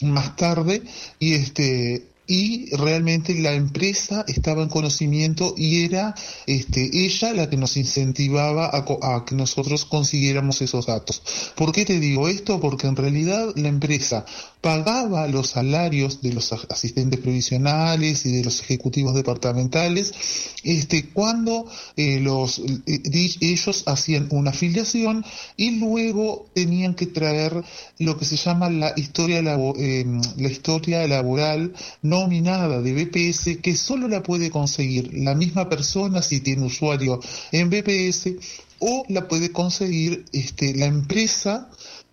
más 0.00 0.34
tarde 0.36 0.82
y 1.18 1.34
este 1.34 2.06
y 2.28 2.68
realmente 2.76 3.34
la 3.40 3.54
empresa 3.54 4.22
estaba 4.28 4.62
en 4.62 4.68
conocimiento 4.68 5.54
y 5.56 5.84
era 5.84 6.14
este, 6.46 6.90
ella 6.92 7.32
la 7.32 7.48
que 7.48 7.56
nos 7.56 7.78
incentivaba 7.78 8.70
a, 8.70 9.24
que 9.24 9.34
nosotros 9.34 9.86
consiguiéramos 9.86 10.60
esos 10.60 10.86
datos. 10.86 11.22
¿Por 11.56 11.72
qué 11.72 11.86
te 11.86 11.98
digo 11.98 12.28
esto? 12.28 12.60
Porque 12.60 12.86
en 12.86 12.96
realidad 12.96 13.48
la 13.56 13.68
empresa 13.68 14.26
pagaba 14.60 15.26
los 15.26 15.48
salarios 15.50 16.20
de 16.20 16.34
los 16.34 16.52
asistentes 16.52 17.18
previsionales 17.20 18.26
y 18.26 18.32
de 18.32 18.44
los 18.44 18.60
ejecutivos 18.60 19.14
departamentales 19.14 20.12
este, 20.64 21.08
cuando 21.08 21.66
eh, 21.96 22.22
eh, 22.86 23.30
ellos 23.40 23.84
hacían 23.86 24.28
una 24.30 24.50
afiliación 24.50 25.24
y 25.56 25.78
luego 25.78 26.50
tenían 26.52 26.94
que 26.94 27.06
traer 27.06 27.62
lo 27.98 28.18
que 28.18 28.26
se 28.26 28.36
llama 28.36 28.68
la 28.68 28.92
historia, 28.96 29.38
eh, 29.38 30.04
la 30.36 30.48
historia 30.48 31.06
laboral 31.08 31.72
no 32.02 32.17
nominada 32.20 32.80
de 32.82 32.92
BPS 32.92 33.58
que 33.62 33.76
solo 33.76 34.08
la 34.08 34.22
puede 34.22 34.50
conseguir 34.50 35.10
la 35.14 35.34
misma 35.34 35.68
persona 35.68 36.22
si 36.22 36.40
tiene 36.40 36.66
usuario 36.66 37.20
en 37.52 37.70
BPS 37.70 38.32
o 38.80 39.04
la 39.08 39.28
puede 39.28 39.52
conseguir 39.52 40.24
este, 40.32 40.74
la 40.74 40.86
empresa 40.86 41.70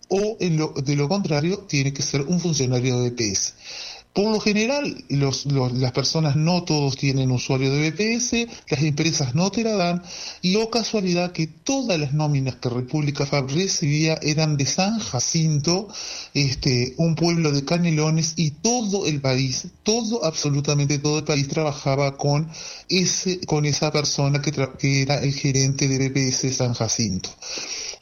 o 0.08 0.36
de 0.38 0.96
lo 0.96 1.08
contrario 1.08 1.58
tiene 1.68 1.92
que 1.92 2.02
ser 2.02 2.22
un 2.22 2.38
funcionario 2.38 3.00
de 3.00 3.10
BPS. 3.10 3.54
Por 4.16 4.32
lo 4.32 4.40
general, 4.40 5.04
las 5.10 5.92
personas 5.92 6.36
no 6.36 6.64
todos 6.64 6.96
tienen 6.96 7.30
usuario 7.30 7.70
de 7.70 7.90
BPS, 7.90 8.48
las 8.70 8.80
empresas 8.80 9.34
no 9.34 9.50
te 9.50 9.62
la 9.62 9.74
dan, 9.74 10.02
y 10.40 10.56
o 10.56 10.62
oh 10.62 10.70
casualidad 10.70 11.32
que 11.32 11.46
todas 11.46 12.00
las 12.00 12.14
nóminas 12.14 12.56
que 12.56 12.70
República 12.70 13.26
Fab 13.26 13.50
recibía 13.50 14.18
eran 14.22 14.56
de 14.56 14.64
San 14.64 15.00
Jacinto, 15.00 15.88
este, 16.32 16.94
un 16.96 17.14
pueblo 17.14 17.52
de 17.52 17.66
canelones, 17.66 18.32
y 18.36 18.52
todo 18.52 19.04
el 19.04 19.20
país, 19.20 19.66
todo, 19.82 20.24
absolutamente 20.24 20.98
todo 20.98 21.18
el 21.18 21.24
país 21.24 21.46
trabajaba 21.46 22.16
con 22.16 22.48
ese, 22.88 23.40
con 23.40 23.66
esa 23.66 23.92
persona 23.92 24.40
que, 24.40 24.50
que 24.78 25.02
era 25.02 25.22
el 25.22 25.34
gerente 25.34 25.88
de 25.88 26.08
BPS 26.08 26.56
San 26.56 26.72
Jacinto. 26.72 27.28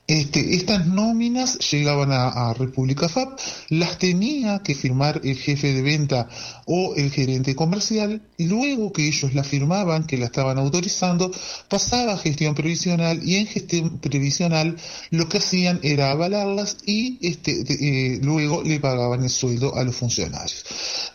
Este, 0.06 0.54
estas 0.54 0.87
nóminas 0.87 1.58
llegaban 1.70 2.11
a, 2.12 2.52
República 2.52 3.08
FAB, 3.08 3.37
las 3.70 3.99
tenía 3.99 4.58
que 4.58 4.75
firmar 4.75 5.23
el 5.25 5.37
jefe 5.37 5.73
de 5.73 5.80
venta 5.80 6.28
o 6.66 6.94
el 6.94 7.11
gerente 7.11 7.54
comercial, 7.54 8.20
y 8.37 8.44
luego 8.44 8.92
que 8.92 9.08
ellos 9.08 9.32
la 9.34 9.44
firmaban, 9.44 10.06
que 10.06 10.18
la 10.18 10.26
estaban 10.26 10.58
autorizando, 10.58 11.30
pasaba 11.68 12.12
a 12.12 12.18
gestión 12.18 12.54
previsional 12.54 13.26
y 13.26 13.37
en 13.37 13.46
gestión 13.46 13.99
previsional 13.99 14.76
lo 15.11 15.26
que 15.28 15.38
hacían 15.38 15.80
era 15.82 16.11
avalarlas 16.11 16.76
y 16.84 17.18
este, 17.26 17.64
eh, 17.70 18.20
luego 18.23 18.62
le 18.62 18.80
pagaban 18.80 19.23
el 19.23 19.30
sueldo 19.30 19.75
a 19.75 19.84
los 19.84 19.96
funcionarios. 19.96 20.64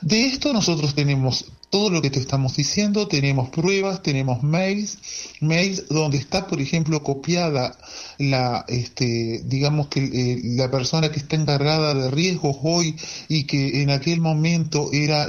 De 0.02 0.26
esto 0.26 0.52
nosotros 0.52 0.96
tenemos 0.96 1.46
todo 1.70 1.92
lo 1.92 2.02
que 2.02 2.10
te 2.10 2.20
estamos 2.20 2.56
diciendo, 2.56 3.08
tenemos 3.08 3.50
pruebas, 3.50 4.02
tenemos 4.02 4.42
mails, 4.42 4.98
mails 5.40 5.88
donde 5.90 6.18
está, 6.18 6.48
por 6.48 6.60
ejemplo, 6.60 7.04
copiada 7.04 7.78
la, 8.18 8.66
este, 8.68 9.42
digamos 9.46 9.88
que 9.88 10.04
eh, 10.04 10.42
la 10.44 10.72
persona 10.72 11.12
que 11.12 11.20
está 11.20 11.36
encargada 11.36 11.94
de 11.94 12.10
riesgos 12.10 12.58
hoy 12.64 12.96
y 13.28 13.44
que 13.44 13.84
en 13.84 13.92
aquel 13.92 14.20
momento 14.20 14.90
era 14.92 15.28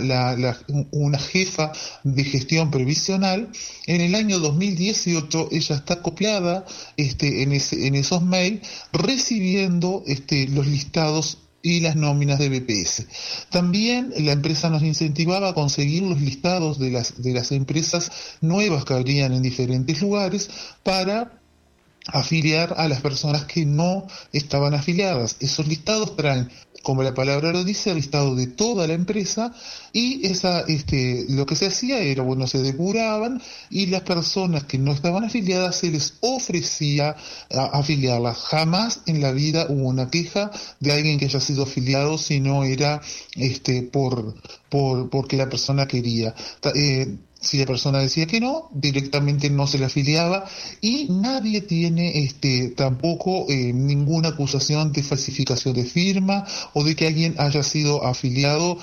una 0.91 1.19
jefa 1.19 1.73
de 2.05 2.25
gestión 2.25 2.71
previsional, 2.71 3.51
en 3.87 4.01
el 4.01 4.15
año 4.15 4.39
2018 4.39 5.49
ella 5.53 5.77
está 5.77 6.01
copiada 6.01 6.65
este, 6.97 7.43
en 7.43 7.95
esos 7.95 8.23
mails 8.23 8.67
recibiendo 8.93 10.03
este, 10.07 10.49
los 10.49 10.67
listados 10.67 11.39
y 11.63 11.81
las 11.81 11.97
nóminas 11.97 12.39
de 12.39 12.49
BPS. 12.49 13.07
También 13.51 14.13
la 14.19 14.33
empresa 14.33 14.71
nos 14.71 14.83
incentivaba 14.83 15.51
a 15.51 15.55
conseguir 15.55 16.03
los 16.03 16.21
listados 16.21 16.79
de 16.79 16.91
las, 16.91 17.23
de 17.23 17.35
las 17.35 17.53
empresas 17.53 18.11
nuevas 18.41 18.85
que 18.85 18.95
habrían 18.95 19.33
en 19.33 19.43
diferentes 19.43 20.01
lugares 20.01 20.51
para 20.83 21.41
afiliar 22.07 22.75
a 22.77 22.89
las 22.89 23.01
personas 23.01 23.45
que 23.45 23.67
no 23.67 24.07
estaban 24.33 24.75
afiliadas. 24.75 25.37
Esos 25.41 25.67
listados 25.69 26.17
traen, 26.17 26.51
como 26.83 27.03
la 27.03 27.15
palabra 27.15 27.53
lo 27.53 27.65
dice, 27.65 27.91
el 27.91 27.97
listado 27.97 28.35
de 28.35 28.47
toda 28.47 28.87
la 28.87 28.95
empresa 28.95 29.53
y 29.93 30.27
esa, 30.27 30.61
este, 30.61 31.27
lo 31.29 31.47
que 31.47 31.57
se 31.57 31.67
hacía 31.67 31.99
era, 31.99 32.23
bueno, 32.23 32.47
se 32.47 32.63
depuraban 32.63 33.41
y 33.71 33.87
las 33.87 34.03
personas 34.03 34.65
que 34.65 34.79
no 34.79 34.93
estaban 34.93 35.25
afiliadas 35.25 35.77
se 35.77 35.91
les 35.91 36.15
ofrecía 36.21 37.17
afiliarlas. 37.51 38.39
Jamás 38.39 39.03
en 39.07 39.21
la 39.21 39.33
vida 39.33 39.67
hubo 39.69 39.89
una 39.89 40.11
queja 40.11 40.51
de 40.81 40.93
alguien 40.93 41.19
que 41.19 41.27
haya 41.27 41.41
sido 41.41 41.65
afiliado 41.65 42.19
si 42.19 42.41
no 42.41 42.65
era 42.65 43.01
este, 43.37 43.83
por, 43.83 44.35
por, 44.69 45.11
porque 45.11 45.37
la 45.37 45.49
persona 45.49 45.87
quería. 45.87 46.35
Eh, 46.75 47.17
si 47.41 47.57
la 47.57 47.65
persona 47.65 48.01
decía 48.01 48.27
que 48.27 48.39
no, 48.39 48.69
directamente 48.73 49.49
no 49.49 49.67
se 49.67 49.79
le 49.79 49.87
afiliaba 49.87 50.45
y 50.83 51.07
nadie 51.09 51.63
tiene 51.63 52.19
este, 52.25 52.69
tampoco 52.69 53.47
eh, 53.49 53.73
ninguna 53.73 54.29
acusación 54.31 54.93
de 54.93 55.03
falsificación 55.03 55.75
de 55.75 55.85
firma 55.85 56.47
o 56.75 56.85
de 56.85 56.95
que 56.95 57.07
alguien 57.07 57.35
haya 57.39 57.63
sido 57.63 58.05
afiliado 58.05 58.79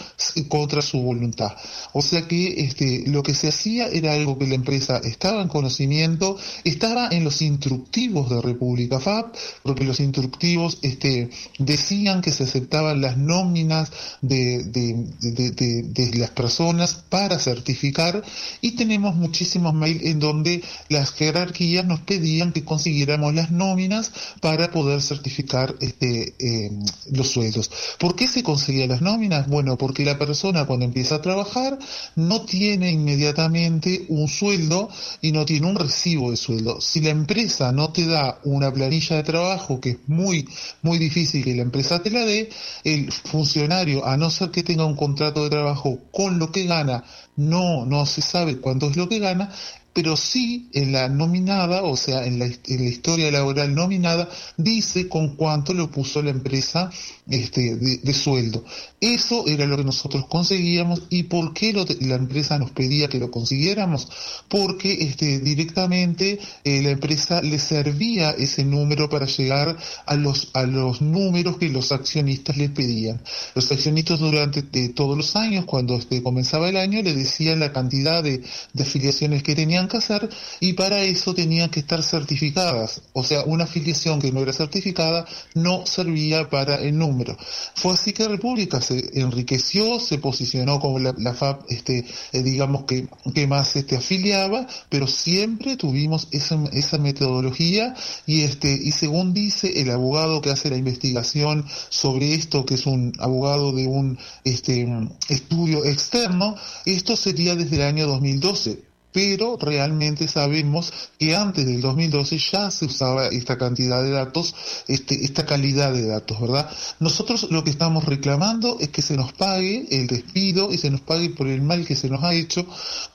contra 0.48 0.82
su 0.82 1.02
voluntad. 1.02 1.56
O 1.94 2.02
sea 2.02 2.28
que 2.28 2.62
este, 2.62 3.04
lo 3.08 3.22
que 3.22 3.36
se 3.36 3.50
hacía 3.50 3.88
era 3.90 4.14
algo 4.14 4.40
que 4.40 4.48
la 4.48 4.56
empresa 4.56 4.98
estaba 5.04 5.44
en 5.44 5.50
conocimiento, 5.50 6.38
estaba 6.64 7.10
en 7.12 7.24
los 7.24 7.44
instructivos 7.44 8.30
de 8.30 8.42
República 8.42 9.00
FAB, 9.00 9.34
porque 9.62 9.84
los 9.84 10.00
instructivos 10.00 10.80
este, 10.82 11.30
decían 11.60 12.22
que 12.22 12.32
se 12.32 12.46
aceptaban 12.46 13.02
las 13.02 13.18
nóminas 13.18 13.92
de, 14.22 14.64
de, 14.64 15.84
de 15.84 16.18
las 16.18 16.32
personas 16.32 16.96
para 17.10 17.38
certificar 17.38 18.24
y 18.62 18.72
tenemos 18.72 19.16
muchísimos 19.16 19.74
mails 19.74 20.04
en 20.04 20.20
donde 20.20 20.64
las 20.90 21.12
jerarquías 21.12 21.86
nos 21.86 22.02
pedían 22.02 22.52
que 22.54 22.64
consiguiéramos 22.64 23.34
las 23.34 23.52
nóminas 23.52 24.12
para 24.42 24.72
poder 24.72 25.02
certificar 25.02 25.76
este, 25.80 26.36
eh, 26.40 26.72
los 27.12 27.30
sueldos. 27.30 27.70
¿Por 28.00 28.16
qué 28.16 28.28
se 28.28 28.44
conseguían 28.44 28.90
las 28.90 29.02
nóminas? 29.02 29.48
Bueno, 29.48 29.78
porque 29.78 30.06
la 30.06 30.18
persona 30.18 30.66
cuando 30.66 30.86
empieza 30.86 31.16
a 31.16 31.22
trabajar 31.22 31.78
no 32.16 32.42
tiene 32.42 32.92
inmediatamente 32.92 34.06
un 34.10 34.28
sueldo 34.28 34.90
y 35.22 35.32
no 35.32 35.46
tiene 35.46 35.68
un 35.68 35.76
recibo 35.76 36.32
de 36.32 36.38
sueldo. 36.38 36.82
Si 36.82 37.02
la 37.02 37.10
empresa 37.10 37.72
no 37.72 37.92
te 37.92 38.06
da 38.06 38.40
una 38.44 38.72
planilla 38.72 39.16
de 39.16 39.24
trabajo, 39.24 39.80
que 39.80 39.92
es 39.92 39.98
muy, 40.08 40.48
muy 40.82 40.98
difícil 40.98 41.44
que 41.44 41.56
la 41.56 41.62
empresa 41.64 42.02
te 42.02 42.10
la 42.10 42.26
dé, 42.26 42.50
el 42.84 43.12
funcionario, 43.12 44.06
a 44.06 44.18
no 44.18 44.30
ser 44.30 44.52
que 44.52 44.64
tenga 44.64 44.86
un 44.86 44.96
contrato 44.96 45.44
de 45.44 45.50
trabajo 45.50 46.00
con 46.12 46.40
lo 46.40 46.52
que 46.52 46.66
gana, 46.66 47.04
no, 47.38 47.86
no 47.86 48.06
se 48.06 48.22
sabe 48.22 48.60
cuánto 48.60 48.90
es 48.90 48.98
lo 48.98 49.08
que 49.08 49.20
gana, 49.20 49.50
pero 49.98 50.16
sí 50.16 50.70
en 50.74 50.92
la 50.92 51.10
nominada, 51.10 51.82
o 51.82 51.98
sea, 51.98 52.24
en 52.24 52.38
la, 52.38 52.46
historia 52.46 53.32
laboral 53.32 53.74
nominada, 53.74 54.30
dice 54.56 55.08
con 55.10 55.36
cuánto 55.36 55.74
lo 55.74 55.90
puso 55.90 56.22
la 56.22 56.30
empresa 56.30 56.92
este, 57.28 57.76
de, 57.78 58.14
sueldo. 58.14 58.64
Eso 59.02 59.48
era 59.48 59.66
lo 59.66 59.76
que 59.76 59.84
nosotros 59.84 60.28
conseguíamos 60.28 61.02
y 61.10 61.24
por 61.24 61.52
qué 61.52 61.74
la 61.74 62.14
empresa 62.14 62.60
nos 62.60 62.70
pedía 62.70 63.08
que 63.08 63.18
lo 63.18 63.32
consiguiéramos, 63.32 64.08
porque 64.48 64.94
este, 65.02 65.40
directamente 65.40 66.38
eh, 66.64 66.82
la 66.84 66.92
empresa 66.92 67.42
le 67.42 67.58
servía 67.58 68.30
ese 68.30 68.66
número 68.66 69.10
para 69.10 69.26
llegar 69.26 69.78
a 70.06 70.16
los, 70.16 70.52
a 70.54 70.62
los 70.62 71.02
números 71.02 71.58
que 71.58 71.70
los 71.70 71.92
accionistas 71.92 72.56
le 72.56 72.70
pedían. 72.70 73.20
Los 73.56 73.72
accionistas 73.72 74.20
durante 74.20 74.64
eh, 74.74 74.90
todos 74.90 75.18
los 75.18 75.36
años, 75.36 75.66
cuando 75.66 75.96
este, 75.96 76.22
comenzaba 76.22 76.70
el 76.70 76.78
año, 76.78 77.02
le 77.02 77.16
decían 77.16 77.60
la 77.60 77.74
cantidad 77.74 78.22
de 78.22 78.44
afiliaciones 78.80 79.42
que 79.42 79.56
tenían 79.56 79.87
que 79.88 79.98
hacer 79.98 80.30
y 80.60 80.74
para 80.74 81.02
eso 81.02 81.34
tenían 81.34 81.70
que 81.70 81.80
estar 81.80 82.04
certificadas. 82.04 83.02
O 83.14 83.24
sea, 83.24 83.44
una 83.44 83.66
afiliación 83.66 84.20
que 84.20 84.32
no 84.32 84.42
era 84.42 84.54
certificada 84.54 85.26
no 85.54 85.86
servía 85.86 86.50
para 86.50 86.76
el 86.76 86.98
número. 86.98 87.38
Fue 87.76 87.94
así 87.94 88.14
que 88.14 88.28
República 88.28 88.82
se 88.82 89.20
enriqueció, 89.20 90.00
se 90.00 90.18
posicionó 90.18 90.80
como 90.80 91.00
la, 91.00 91.34
FAP, 91.34 91.64
este, 91.70 92.06
eh, 92.32 92.44
digamos 92.44 92.86
que, 92.86 93.08
que 93.34 93.48
más 93.48 93.76
este, 93.76 93.98
afiliaba, 93.98 94.68
pero 94.90 95.08
siempre 95.08 95.78
tuvimos 95.78 96.28
esa, 96.32 96.58
esa 96.74 96.98
metodología 96.98 97.94
y 98.26 98.42
este, 98.42 98.72
y 98.72 98.92
según 98.92 99.34
dice 99.34 99.82
el 99.82 99.92
abogado 99.92 100.42
que 100.42 100.50
hace 100.50 100.70
la 100.70 100.78
investigación 100.78 101.66
sobre 101.90 102.34
esto, 102.34 102.66
que 102.66 102.76
es 102.76 102.86
un 102.86 103.14
abogado 103.20 103.72
de 103.72 103.88
un 103.88 104.18
este, 104.44 104.88
estudio 105.30 105.86
externo, 105.86 106.56
esto 106.86 107.16
sería 107.16 107.56
desde 107.56 107.78
el 107.78 107.82
año 107.84 108.08
2012 108.08 108.87
pero 109.18 109.58
realmente 109.60 110.28
sabemos 110.28 110.94
que 111.18 111.36
antes 111.36 111.66
del 111.66 111.82
2012 111.82 112.38
ya 112.38 112.70
se 112.70 112.86
usaba 112.86 113.26
esta 113.30 113.58
cantidad 113.58 114.04
de 114.04 114.12
datos, 114.12 114.54
este, 114.88 115.26
esta 115.26 115.44
calidad 115.44 115.92
de 115.92 116.06
datos, 116.06 116.40
¿verdad? 116.40 116.70
Nosotros 117.00 117.48
lo 117.50 117.64
que 117.64 117.72
estamos 117.72 118.06
reclamando 118.06 118.78
es 118.80 118.90
que 118.90 119.02
se 119.02 119.18
nos 119.18 119.34
pague 119.34 119.88
el 119.90 120.06
despido 120.06 120.72
y 120.72 120.78
se 120.78 120.92
nos 120.92 121.02
pague 121.02 121.32
por 121.32 121.48
el 121.48 121.64
mal 121.64 121.84
que 121.84 121.96
se 121.96 122.10
nos 122.10 122.24
ha 122.24 122.36
hecho, 122.36 122.68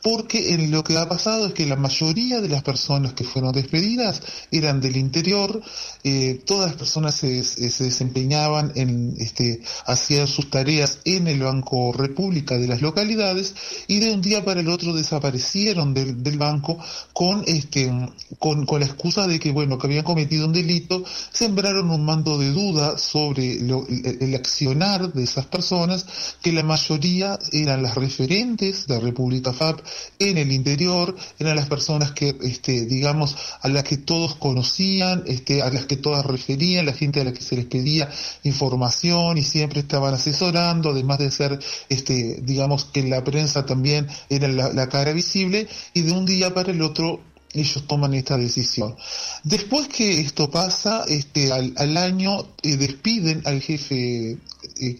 porque 0.02 0.54
en 0.54 0.72
lo 0.72 0.82
que 0.82 0.98
ha 0.98 1.08
pasado 1.08 1.46
es 1.46 1.54
que 1.54 1.66
la 1.66 1.76
mayoría 1.76 2.40
de 2.40 2.48
las 2.48 2.64
personas 2.64 3.12
que 3.12 3.22
fueron 3.22 3.52
despedidas 3.52 4.22
eran 4.50 4.80
del 4.80 4.96
interior, 4.96 5.62
eh, 6.02 6.42
todas 6.44 6.66
las 6.66 6.76
personas 6.76 7.14
se, 7.14 7.44
se 7.44 7.84
desempeñaban 7.84 8.72
en 8.74 9.14
este, 9.18 9.60
hacían 9.86 10.26
sus 10.26 10.50
tareas 10.50 10.98
en 11.04 11.28
el 11.28 11.44
Banco 11.44 11.92
República 11.92 12.58
de 12.58 12.66
las 12.66 12.82
localidades 12.82 13.54
y 13.86 14.00
de 14.00 14.14
un 14.14 14.20
día 14.20 14.44
para 14.44 14.58
el 14.58 14.68
otro 14.68 14.94
desaparecieron 14.94 15.91
del, 15.94 16.38
banco 16.38 16.78
con, 17.12 17.44
este, 17.46 17.90
con, 18.38 18.66
con, 18.66 18.80
la 18.80 18.86
excusa 18.86 19.26
de 19.26 19.38
que, 19.38 19.52
bueno, 19.52 19.78
que 19.78 19.86
habían 19.86 20.04
cometido 20.04 20.46
un 20.46 20.52
delito, 20.52 21.04
sembraron 21.30 21.90
un 21.90 22.04
mando 22.04 22.38
de 22.38 22.50
duda 22.50 22.98
sobre 22.98 23.52
el, 23.52 24.34
accionar 24.34 25.12
de 25.12 25.24
esas 25.24 25.46
personas, 25.46 26.06
que 26.42 26.52
la 26.52 26.62
mayoría 26.62 27.38
eran 27.52 27.82
las 27.82 27.94
referentes 27.94 28.86
de 28.86 29.00
República 29.00 29.52
FAP 29.52 29.80
en 30.18 30.38
el 30.38 30.52
interior, 30.52 31.14
eran 31.38 31.56
las 31.56 31.68
personas 31.68 32.12
que, 32.12 32.36
este, 32.42 32.86
digamos, 32.86 33.36
a 33.60 33.68
las 33.68 33.84
que 33.84 33.98
todos 33.98 34.34
conocían, 34.36 35.24
este, 35.26 35.62
a 35.62 35.70
las 35.70 35.86
que 35.86 35.96
todas 35.96 36.24
referían, 36.24 36.86
la 36.86 36.92
gente 36.92 37.20
a 37.20 37.24
la 37.24 37.32
que 37.32 37.42
se 37.42 37.56
les 37.56 37.66
pedía 37.66 38.08
información 38.42 39.38
y 39.38 39.42
siempre 39.42 39.80
estaban 39.80 40.14
asesorando, 40.14 40.90
además 40.90 41.18
de 41.18 41.30
ser, 41.30 41.58
este, 41.88 42.40
digamos, 42.42 42.84
que 42.86 43.02
la 43.02 43.22
prensa 43.22 43.66
también 43.66 44.08
era 44.28 44.48
la 44.48 44.88
cara 44.88 45.12
visible, 45.12 45.68
y 45.94 46.02
de 46.02 46.12
un 46.12 46.26
día 46.26 46.54
para 46.54 46.72
el 46.72 46.82
otro 46.82 47.20
ellos 47.54 47.84
toman 47.86 48.14
esta 48.14 48.36
decisión. 48.36 48.96
Después 49.44 49.88
que 49.88 50.20
esto 50.20 50.50
pasa, 50.50 51.04
este, 51.08 51.52
al, 51.52 51.96
año 51.96 52.46
eh, 52.62 52.76
despiden 52.76 53.42
al 53.44 53.60
jefe, 53.60 54.32
eh, 54.32 54.38
eh, 54.80 54.98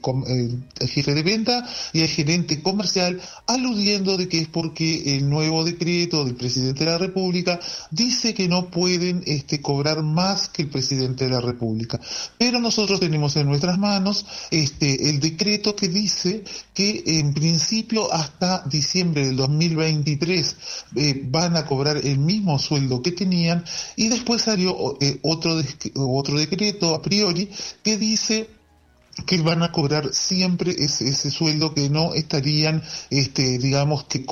jefe 0.87 1.15
de 1.15 1.23
venta 1.23 1.67
y 1.93 2.03
al 2.03 2.09
gerente 2.09 2.63
comercial, 2.63 3.21
aludiendo 3.47 4.17
de 4.17 4.29
que 4.29 4.41
es 4.41 4.49
porque 4.49 5.17
el 5.17 5.29
nuevo 5.29 5.65
decreto 5.65 6.25
del 6.25 6.35
presidente 6.35 6.85
de 6.85 6.91
la 6.91 6.99
República 6.99 7.59
dice 7.91 8.35
que 8.35 8.49
no 8.49 8.69
pueden 8.69 9.23
este, 9.27 9.63
cobrar 9.63 10.03
más 10.03 10.49
que 10.49 10.63
el 10.63 10.69
presidente 10.69 11.25
de 11.25 11.31
la 11.31 11.41
República. 11.41 12.01
Pero 12.37 12.61
nosotros 12.61 13.01
tenemos 13.01 13.37
en 13.37 13.47
nuestras 13.47 13.79
manos 13.79 14.27
este, 14.51 15.09
el 15.09 15.21
decreto 15.21 15.75
que 15.75 15.89
dice 15.89 16.45
que 16.75 17.03
en 17.07 17.33
principio 17.33 18.13
hasta 18.13 18.63
diciembre 18.67 19.27
del 19.27 19.37
2023 19.37 20.57
van 21.25 21.57
a 21.57 21.65
cobrar 21.65 21.97
el 21.97 22.19
mismo 22.19 22.42
sueldo 22.59 23.03
que 23.03 23.13
tenían 23.13 23.65
y 23.97 24.09
después 24.09 24.43
salió 24.43 24.97
eh, 25.01 25.19
otro, 25.23 25.61
otro 25.95 26.39
decreto 26.39 26.95
a 26.95 27.03
priori 27.03 27.49
que 27.83 27.97
dice 27.97 28.49
que 29.27 29.41
van 29.43 29.63
a 29.63 29.73
cobrar 29.73 30.13
siempre 30.13 30.75
ese, 30.79 31.31
sueldo 31.31 31.75
que 31.75 31.91
no 31.91 32.15
estarían, 32.15 32.83
este, 33.11 33.59
digamos, 33.59 34.05
que 34.05 34.25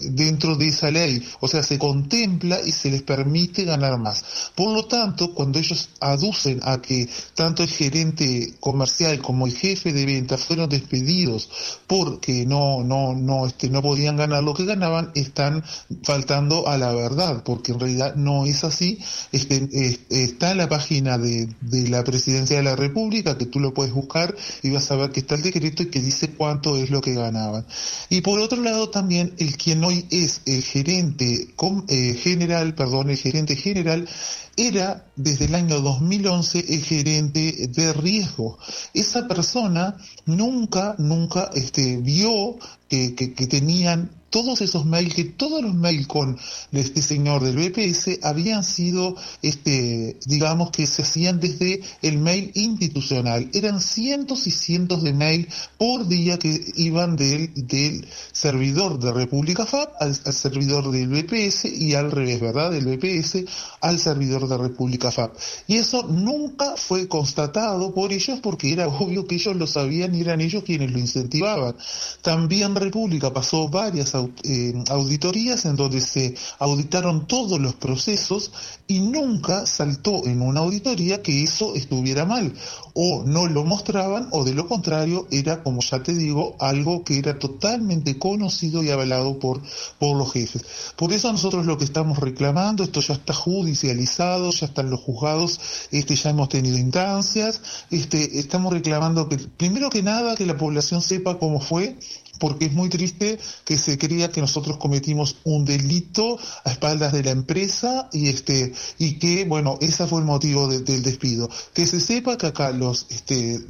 dentro 0.00 0.56
de 0.56 0.68
esa 0.68 0.90
ley. 0.90 1.26
O 1.40 1.48
sea, 1.48 1.62
se 1.62 1.78
contempla 1.78 2.60
y 2.64 2.72
se 2.72 2.90
les 2.90 3.02
permite 3.02 3.64
ganar 3.64 3.98
más. 3.98 4.24
Por 4.54 4.72
lo 4.72 4.86
tanto, 4.86 5.34
cuando 5.34 5.58
ellos 5.58 5.88
aducen 6.00 6.60
a 6.62 6.80
que 6.80 7.08
tanto 7.34 7.62
el 7.62 7.68
gerente 7.68 8.54
comercial 8.60 9.18
como 9.20 9.46
el 9.46 9.56
jefe 9.56 9.92
de 9.92 10.06
ventas 10.06 10.44
fueron 10.44 10.68
despedidos 10.68 11.48
porque 11.86 12.46
no, 12.46 12.84
no, 12.84 13.14
no, 13.14 13.46
este, 13.46 13.68
no 13.70 13.82
podían 13.82 14.16
ganar 14.16 14.42
lo 14.42 14.54
que 14.54 14.64
ganaban, 14.64 15.10
están 15.14 15.64
faltando 16.02 16.68
a 16.68 16.78
la 16.78 16.92
verdad, 16.92 17.42
porque 17.44 17.72
en 17.72 17.80
realidad 17.80 18.14
no 18.14 18.46
es 18.46 18.62
así. 18.64 18.98
Este, 19.32 19.68
está 20.10 20.52
en 20.52 20.58
la 20.58 20.68
página 20.68 21.18
de, 21.18 21.48
de 21.60 21.88
la 21.88 22.04
presidencia 22.04 22.56
de 22.56 22.62
la 22.62 22.76
República, 22.76 23.36
que 23.36 23.46
tú 23.46 23.60
lo 23.60 23.74
puedes 23.74 23.95
buscar 23.96 24.34
y 24.62 24.70
vas 24.70 24.90
a 24.90 24.96
ver 24.96 25.10
que 25.10 25.20
está 25.20 25.34
el 25.34 25.42
decreto 25.42 25.82
y 25.82 25.86
que 25.86 26.00
dice 26.00 26.30
cuánto 26.30 26.76
es 26.76 26.90
lo 26.90 27.00
que 27.00 27.14
ganaban. 27.14 27.66
Y 28.08 28.20
por 28.20 28.38
otro 28.38 28.62
lado 28.62 28.90
también 28.90 29.34
el 29.38 29.56
quien 29.56 29.82
hoy 29.82 30.06
es 30.10 30.42
el 30.46 30.62
gerente 30.62 31.48
eh, 31.88 32.14
general, 32.14 32.74
perdón, 32.74 33.10
el 33.10 33.16
gerente 33.16 33.56
general 33.56 34.08
era 34.56 35.04
desde 35.16 35.46
el 35.46 35.54
año 35.54 35.80
2011 35.80 36.64
el 36.68 36.82
gerente 36.82 37.68
de 37.68 37.92
riesgo. 37.92 38.58
Esa 38.94 39.28
persona 39.28 39.96
nunca, 40.24 40.94
nunca 40.98 41.50
este, 41.54 41.98
vio 41.98 42.56
que, 42.88 43.14
que, 43.14 43.46
tenían 43.46 44.10
todos 44.30 44.60
esos 44.60 44.84
mails, 44.84 45.14
que 45.14 45.24
todos 45.24 45.62
los 45.62 45.74
mails 45.74 46.06
con 46.06 46.38
este 46.72 47.00
señor 47.00 47.42
del 47.42 47.56
BPS 47.56 48.20
habían 48.22 48.64
sido, 48.64 49.16
este, 49.42 50.18
digamos 50.26 50.70
que 50.70 50.86
se 50.86 51.02
hacían 51.02 51.40
desde 51.40 51.80
el 52.02 52.18
mail 52.18 52.50
institucional. 52.54 53.48
Eran 53.54 53.80
cientos 53.80 54.46
y 54.46 54.50
cientos 54.50 55.02
de 55.02 55.14
mails 55.14 55.48
por 55.78 56.06
día 56.06 56.38
que 56.38 56.72
iban 56.76 57.16
del, 57.16 57.52
del 57.54 58.06
servidor 58.32 58.98
de 58.98 59.12
República 59.12 59.64
FAB 59.64 59.88
al, 60.00 60.14
servidor 60.14 60.90
del 60.90 61.08
BPS 61.08 61.64
y 61.64 61.94
al 61.94 62.10
revés, 62.10 62.40
¿verdad? 62.40 62.72
Del 62.72 62.86
BPS 62.86 63.44
al 63.80 63.98
servidor 63.98 64.45
de 64.46 64.58
República 64.58 65.10
FAB. 65.10 65.32
Y 65.66 65.76
eso 65.76 66.02
nunca 66.04 66.76
fue 66.76 67.08
constatado 67.08 67.92
por 67.92 68.12
ellos 68.12 68.40
porque 68.42 68.72
era 68.72 68.88
obvio 68.88 69.26
que 69.26 69.36
ellos 69.36 69.56
lo 69.56 69.66
sabían 69.66 70.14
y 70.14 70.20
eran 70.20 70.40
ellos 70.40 70.64
quienes 70.64 70.92
lo 70.92 70.98
incentivaban. 70.98 71.76
También 72.22 72.74
República 72.74 73.32
pasó 73.32 73.68
varias 73.68 74.12
eh, 74.44 74.74
auditorías 74.90 75.64
en 75.64 75.76
donde 75.76 76.00
se 76.00 76.34
auditaron 76.58 77.26
todos 77.26 77.60
los 77.60 77.74
procesos 77.74 78.50
y 78.86 79.00
nunca 79.00 79.66
saltó 79.66 80.26
en 80.26 80.42
una 80.42 80.60
auditoría 80.60 81.22
que 81.22 81.42
eso 81.42 81.74
estuviera 81.74 82.24
mal 82.24 82.52
o 82.94 83.24
no 83.24 83.46
lo 83.46 83.64
mostraban 83.64 84.28
o 84.30 84.44
de 84.44 84.54
lo 84.54 84.66
contrario 84.66 85.26
era 85.30 85.62
como 85.62 85.80
ya 85.82 86.02
te 86.02 86.14
digo 86.14 86.56
algo 86.58 87.04
que 87.04 87.18
era 87.18 87.38
totalmente 87.38 88.18
conocido 88.18 88.82
y 88.82 88.90
avalado 88.90 89.38
por, 89.38 89.60
por 89.98 90.16
los 90.16 90.32
jefes. 90.32 90.64
Por 90.96 91.12
eso 91.12 91.30
nosotros 91.30 91.66
lo 91.66 91.78
que 91.78 91.84
estamos 91.84 92.18
reclamando, 92.18 92.84
esto 92.84 93.00
ya 93.00 93.14
está 93.14 93.32
judicializado, 93.32 94.35
ya 94.38 94.66
están 94.66 94.90
los 94.90 95.00
juzgados, 95.00 95.60
este 95.90 96.16
ya 96.16 96.30
hemos 96.30 96.48
tenido 96.48 96.78
instancias, 96.78 97.60
este 97.90 98.38
estamos 98.38 98.72
reclamando 98.72 99.28
que 99.28 99.38
primero 99.38 99.90
que 99.90 100.02
nada 100.02 100.36
que 100.36 100.46
la 100.46 100.56
población 100.56 101.02
sepa 101.02 101.38
cómo 101.38 101.60
fue 101.60 101.98
porque 102.38 102.66
es 102.66 102.72
muy 102.72 102.88
triste 102.88 103.38
que 103.64 103.78
se 103.78 103.98
crea 103.98 104.30
que 104.30 104.40
nosotros 104.40 104.76
cometimos 104.76 105.36
un 105.44 105.64
delito 105.64 106.38
a 106.64 106.70
espaldas 106.70 107.12
de 107.12 107.22
la 107.22 107.30
empresa 107.30 108.08
y 108.12 108.28
este 108.28 108.72
y 108.98 109.18
que 109.18 109.44
bueno 109.44 109.78
ese 109.80 110.06
fue 110.06 110.20
el 110.20 110.26
motivo 110.26 110.68
del 110.68 111.02
despido. 111.02 111.48
Que 111.72 111.86
se 111.86 112.00
sepa 112.00 112.36
que 112.36 112.46
acá 112.46 112.70
los 112.70 113.06
este 113.10 113.60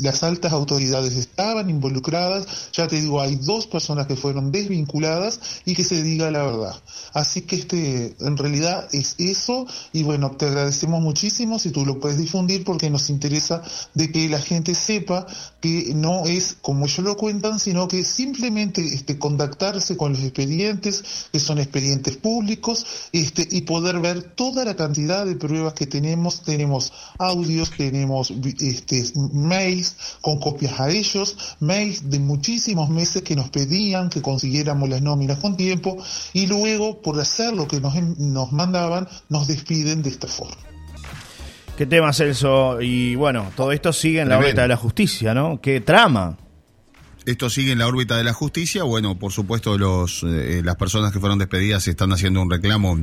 las 0.00 0.22
altas 0.22 0.52
autoridades 0.52 1.14
estaban 1.14 1.70
involucradas. 1.70 2.46
Ya 2.72 2.88
te 2.88 3.00
digo 3.00 3.20
hay 3.20 3.36
dos 3.36 3.66
personas 3.66 4.06
que 4.06 4.16
fueron 4.16 4.52
desvinculadas 4.52 5.40
y 5.64 5.74
que 5.74 5.84
se 5.84 6.02
diga 6.02 6.30
la 6.30 6.42
verdad. 6.42 6.82
Así 7.12 7.42
que 7.42 7.56
este 7.56 8.16
en 8.20 8.36
realidad 8.36 8.88
es 8.92 9.14
eso. 9.18 9.66
Y 9.92 10.02
bueno 10.02 10.32
te 10.32 10.46
agradecemos 10.46 11.00
muchísimo 11.00 11.58
si 11.58 11.70
tú 11.70 11.84
lo 11.84 12.00
puedes 12.00 12.18
difundir 12.18 12.64
porque 12.64 12.90
nos 12.90 13.10
interesa 13.10 13.62
de 13.94 14.10
que 14.10 14.28
la 14.28 14.40
gente 14.40 14.74
sepa 14.74 15.26
que 15.60 15.92
no 15.94 16.24
es 16.26 16.56
como 16.60 16.86
ellos 16.86 17.04
lo 17.04 17.16
cuentan 17.16 17.58
sino 17.58 17.88
que 17.88 18.04
simplemente 18.14 18.82
este, 18.82 19.18
contactarse 19.18 19.96
con 19.96 20.12
los 20.12 20.22
expedientes, 20.22 21.28
que 21.32 21.40
son 21.40 21.58
expedientes 21.58 22.16
públicos, 22.16 22.86
este, 23.12 23.46
y 23.50 23.62
poder 23.62 24.00
ver 24.00 24.22
toda 24.22 24.64
la 24.64 24.76
cantidad 24.76 25.26
de 25.26 25.36
pruebas 25.36 25.74
que 25.74 25.86
tenemos. 25.86 26.42
Tenemos 26.42 26.92
audios, 27.18 27.70
tenemos 27.76 28.32
este, 28.60 29.04
mails 29.32 29.96
con 30.20 30.38
copias 30.38 30.78
a 30.80 30.90
ellos, 30.90 31.56
mails 31.60 32.10
de 32.10 32.18
muchísimos 32.18 32.88
meses 32.88 33.22
que 33.22 33.36
nos 33.36 33.50
pedían 33.50 34.10
que 34.10 34.22
consiguiéramos 34.22 34.88
las 34.88 35.02
nóminas 35.02 35.38
con 35.38 35.56
tiempo, 35.56 35.98
y 36.32 36.46
luego, 36.46 37.02
por 37.02 37.18
hacer 37.20 37.54
lo 37.54 37.66
que 37.66 37.80
nos, 37.80 37.94
nos 38.18 38.52
mandaban, 38.52 39.08
nos 39.28 39.46
despiden 39.46 40.02
de 40.02 40.10
esta 40.10 40.28
forma. 40.28 40.56
¿Qué 41.76 41.86
tema, 41.86 42.12
Celso? 42.12 42.80
Y 42.80 43.16
bueno, 43.16 43.50
todo 43.56 43.72
esto 43.72 43.92
sigue 43.92 44.20
en 44.20 44.28
la 44.28 44.38
órbita 44.38 44.62
de 44.62 44.68
la 44.68 44.76
justicia, 44.76 45.34
¿no? 45.34 45.60
¿Qué 45.60 45.80
trama? 45.80 46.36
Esto 47.26 47.48
sigue 47.48 47.72
en 47.72 47.78
la 47.78 47.86
órbita 47.86 48.16
de 48.16 48.24
la 48.24 48.34
justicia. 48.34 48.82
Bueno, 48.82 49.18
por 49.18 49.32
supuesto, 49.32 49.78
los, 49.78 50.22
eh, 50.24 50.60
las 50.64 50.76
personas 50.76 51.12
que 51.12 51.20
fueron 51.20 51.38
despedidas 51.38 51.88
están 51.88 52.12
haciendo 52.12 52.42
un 52.42 52.50
reclamo 52.50 52.98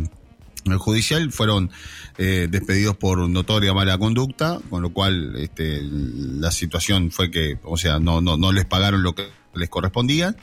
judicial 0.77 1.31
fueron 1.31 1.71
eh, 2.17 2.47
despedidos 2.49 2.95
por 2.95 3.17
notoria 3.27 3.73
mala 3.73 3.97
conducta, 3.97 4.59
con 4.69 4.83
lo 4.83 4.91
cual 4.91 5.35
este, 5.37 5.81
la 5.81 6.51
situación 6.51 7.09
fue 7.09 7.31
que, 7.31 7.57
o 7.63 7.77
sea, 7.77 7.99
no, 7.99 8.21
no, 8.21 8.37
no 8.37 8.51
les 8.51 8.65
pagaron 8.65 9.01
lo 9.01 9.15
que 9.15 9.27
les 9.53 9.69
correspondía. 9.69 10.35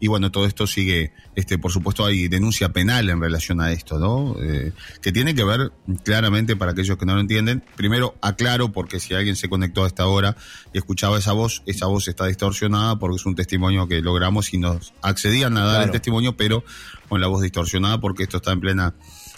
Y 0.00 0.08
bueno, 0.08 0.30
todo 0.30 0.46
esto 0.46 0.66
sigue, 0.66 1.12
este, 1.34 1.58
por 1.58 1.72
supuesto, 1.72 2.04
hay 2.04 2.28
denuncia 2.28 2.72
penal 2.72 3.08
en 3.10 3.20
relación 3.20 3.60
a 3.60 3.72
esto, 3.72 3.98
¿no? 3.98 4.36
Eh, 4.40 4.72
que 5.00 5.12
tiene 5.12 5.34
que 5.34 5.44
ver 5.44 5.72
claramente 6.04 6.56
para 6.56 6.72
aquellos 6.72 6.96
que 6.98 7.06
no 7.06 7.14
lo 7.14 7.20
entienden. 7.20 7.62
Primero, 7.76 8.16
aclaro, 8.20 8.70
porque 8.72 9.00
si 9.00 9.14
alguien 9.14 9.36
se 9.36 9.48
conectó 9.48 9.84
a 9.84 9.86
esta 9.86 10.06
hora 10.06 10.36
y 10.72 10.78
escuchaba 10.78 11.18
esa 11.18 11.32
voz, 11.32 11.62
esa 11.66 11.86
voz 11.86 12.08
está 12.08 12.26
distorsionada 12.26 12.98
porque 12.98 13.16
es 13.16 13.26
un 13.26 13.34
testimonio 13.34 13.88
que 13.88 14.00
logramos 14.00 14.52
y 14.54 14.58
nos 14.58 14.92
accedían 15.02 15.56
a 15.56 15.64
dar 15.64 15.84
el 15.84 15.90
testimonio, 15.90 16.36
pero 16.36 16.64
con 17.08 17.20
la 17.20 17.26
voz 17.26 17.42
distorsionada 17.42 18.00
porque 18.00 18.24
esto 18.24 18.38
está 18.38 18.52
en 18.52 18.60
plena 18.60 18.94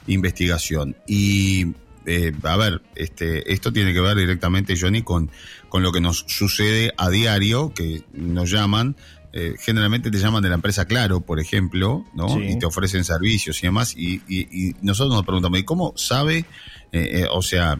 investigación. 0.07 0.97
Y 1.07 1.75
eh, 2.07 2.33
a 2.43 2.57
ver, 2.57 2.83
este, 2.95 3.53
esto 3.53 3.73
tiene 3.73 3.93
que 3.93 4.01
ver 4.01 4.17
directamente, 4.17 4.75
Johnny, 4.79 5.03
con, 5.03 5.31
con 5.69 5.83
lo 5.83 5.93
que 5.93 6.01
nos 6.01 6.25
sucede 6.29 6.93
a 6.97 7.11
diario, 7.11 7.73
que 7.75 8.03
nos 8.13 8.51
llaman, 8.51 8.97
eh, 9.33 9.55
generalmente 9.59 10.11
te 10.11 10.19
llaman 10.19 10.43
de 10.43 10.49
la 10.49 10.57
empresa 10.57 10.87
Claro, 10.87 11.21
por 11.21 11.41
ejemplo, 11.41 12.05
¿no? 12.15 12.41
Y 12.41 12.59
te 12.59 12.67
ofrecen 12.67 13.05
servicios 13.05 13.63
y 13.63 13.67
demás, 13.67 13.95
y, 13.97 14.23
y, 14.29 14.75
nosotros 14.83 15.15
nos 15.15 15.25
preguntamos, 15.25 15.59
¿y 15.59 15.65
cómo 15.65 15.93
sabe, 15.97 16.45
eh, 16.93 17.27
o 17.31 17.43
sea, 17.43 17.79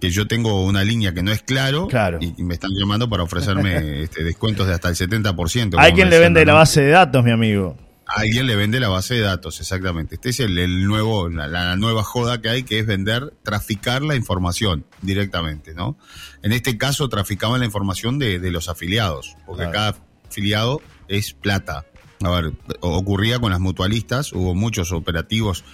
que 0.00 0.10
yo 0.10 0.26
tengo 0.26 0.64
una 0.64 0.82
línea 0.82 1.14
que 1.14 1.22
no 1.22 1.30
es 1.30 1.42
claro, 1.42 1.86
claro. 1.86 2.18
Y, 2.20 2.42
me 2.42 2.54
están 2.54 2.72
llamando 2.78 3.08
para 3.08 3.22
ofrecerme 3.22 4.02
este, 4.02 4.24
descuentos 4.24 4.66
de 4.66 4.74
hasta 4.74 4.88
el 4.88 4.96
70%? 4.96 5.76
Hay 5.78 5.92
quien 5.92 6.10
le 6.10 6.18
vende 6.18 6.44
la 6.44 6.54
base 6.54 6.82
de 6.82 6.90
datos, 6.90 7.24
mi 7.24 7.30
amigo 7.30 7.76
alguien 8.14 8.46
le 8.46 8.56
vende 8.56 8.80
la 8.80 8.88
base 8.88 9.14
de 9.14 9.20
datos, 9.20 9.60
exactamente. 9.60 10.16
Este 10.16 10.30
es 10.30 10.40
el, 10.40 10.86
nuevo, 10.86 11.28
la, 11.28 11.76
nueva 11.76 12.02
joda 12.02 12.40
que 12.40 12.48
hay, 12.48 12.62
que 12.62 12.78
es 12.78 12.86
vender, 12.86 13.32
traficar 13.42 14.02
la 14.02 14.14
información 14.16 14.84
directamente, 15.00 15.74
¿no? 15.74 15.96
En 16.42 16.52
este 16.52 16.78
caso 16.78 17.08
traficaban 17.08 17.60
la 17.60 17.66
información 17.66 18.18
de, 18.18 18.38
los 18.50 18.68
afiliados, 18.68 19.36
porque 19.46 19.68
cada 19.70 19.96
afiliado 20.28 20.80
es 21.08 21.32
plata. 21.32 21.86
A 22.22 22.30
ver, 22.30 22.52
ocurría 22.80 23.38
con 23.38 23.50
las 23.50 23.60
mutualistas, 23.60 24.32
hubo 24.32 24.54
muchos 24.54 24.92
operativos 24.92 25.64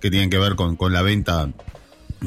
que 0.00 0.10
tienen 0.10 0.30
que 0.30 0.38
ver 0.38 0.56
con, 0.56 0.76
con 0.76 0.92
la 0.92 1.02
venta 1.02 1.50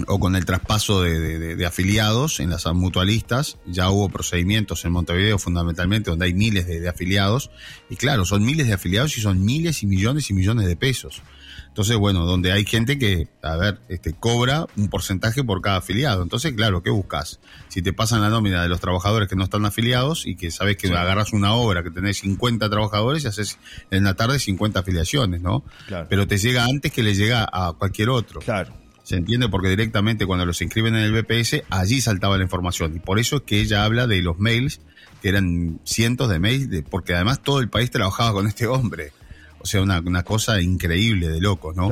o 0.08 0.20
con 0.20 0.36
el 0.36 0.46
traspaso 0.46 1.02
de, 1.02 1.66
afiliados 1.66 2.40
en 2.40 2.50
las 2.50 2.66
mutualistas. 2.74 3.58
Ya 3.66 3.90
hubo 3.90 4.10
procedimientos 4.10 4.86
en 4.86 4.92
Montevideo 4.92 5.38
fundamentalmente 5.38 6.10
donde 6.10 6.26
hay 6.26 6.34
miles 6.34 6.68
de, 6.68 6.88
afiliados. 6.88 7.52
Y 7.90 7.96
claro, 7.96 8.26
son 8.26 8.44
miles 8.44 8.68
de 8.68 8.74
afiliados 8.74 9.18
y 9.18 9.22
son 9.22 9.44
miles 9.44 9.84
y 9.84 9.88
millones 9.88 10.30
y 10.30 10.34
millones 10.34 10.68
de 10.68 10.76
pesos. 10.76 11.22
Entonces, 11.68 11.98
bueno, 11.98 12.26
donde 12.26 12.54
hay 12.54 12.66
gente 12.66 12.98
que, 12.98 13.28
a 13.42 13.58
ver, 13.58 13.80
este, 13.90 14.14
cobra 14.14 14.66
un 14.78 14.88
porcentaje 14.88 15.44
por 15.44 15.62
cada 15.62 15.78
afiliado. 15.78 16.24
Entonces, 16.24 16.54
claro, 16.54 16.82
¿qué 16.82 16.90
buscas? 16.90 17.42
Si 17.68 17.82
te 17.82 17.92
pasan 17.92 18.22
la 18.22 18.30
nómina 18.30 18.64
de 18.64 18.70
los 18.70 18.80
trabajadores 18.80 19.28
que 19.28 19.36
no 19.36 19.44
están 19.44 19.66
afiliados 19.66 20.26
y 20.26 20.38
que 20.38 20.52
sabes 20.52 20.78
que 20.78 20.88
agarras 20.88 21.34
una 21.34 21.54
obra 21.54 21.84
que 21.84 21.92
tenés 21.92 22.20
50 22.20 22.70
trabajadores 22.70 23.26
y 23.26 23.28
haces 23.28 23.60
en 23.92 24.06
la 24.06 24.14
tarde 24.14 24.40
50 24.40 24.80
afiliaciones, 24.80 25.42
¿no? 25.42 25.66
Pero 26.08 26.26
te 26.28 26.38
llega 26.38 26.64
antes 26.64 26.94
que 26.94 27.04
le 27.04 27.14
llega 27.14 27.46
a 27.52 27.74
cualquier 27.74 28.10
otro. 28.10 28.40
Claro. 28.40 28.85
Se 29.06 29.16
entiende 29.16 29.50
porque 29.50 29.70
directamente 29.70 30.26
cuando 30.26 30.48
los 30.48 30.60
inscriben 30.64 30.96
en 30.96 31.04
el 31.04 31.12
BPS, 31.14 31.62
allí 31.70 32.02
saltaba 32.02 32.38
la 32.38 32.44
información. 32.44 32.96
Y 32.96 33.00
por 33.00 33.20
eso 33.20 33.36
es 33.36 33.42
que 33.44 33.62
ella 33.62 33.86
habla 33.86 34.08
de 34.08 34.24
los 34.24 34.40
mails, 34.40 34.82
que 35.22 35.30
eran 35.30 35.80
cientos 35.84 36.28
de 36.28 36.40
mails, 36.40 36.72
de, 36.72 36.82
porque 36.82 37.14
además 37.14 37.44
todo 37.44 37.60
el 37.60 37.70
país 37.70 37.92
trabajaba 37.92 38.34
con 38.34 38.48
este 38.48 38.66
hombre. 38.66 39.12
O 39.60 39.68
sea, 39.68 39.84
una, 39.84 40.00
una 40.00 40.24
cosa 40.24 40.60
increíble 40.60 41.28
de 41.28 41.40
locos, 41.40 41.76
¿no? 41.76 41.90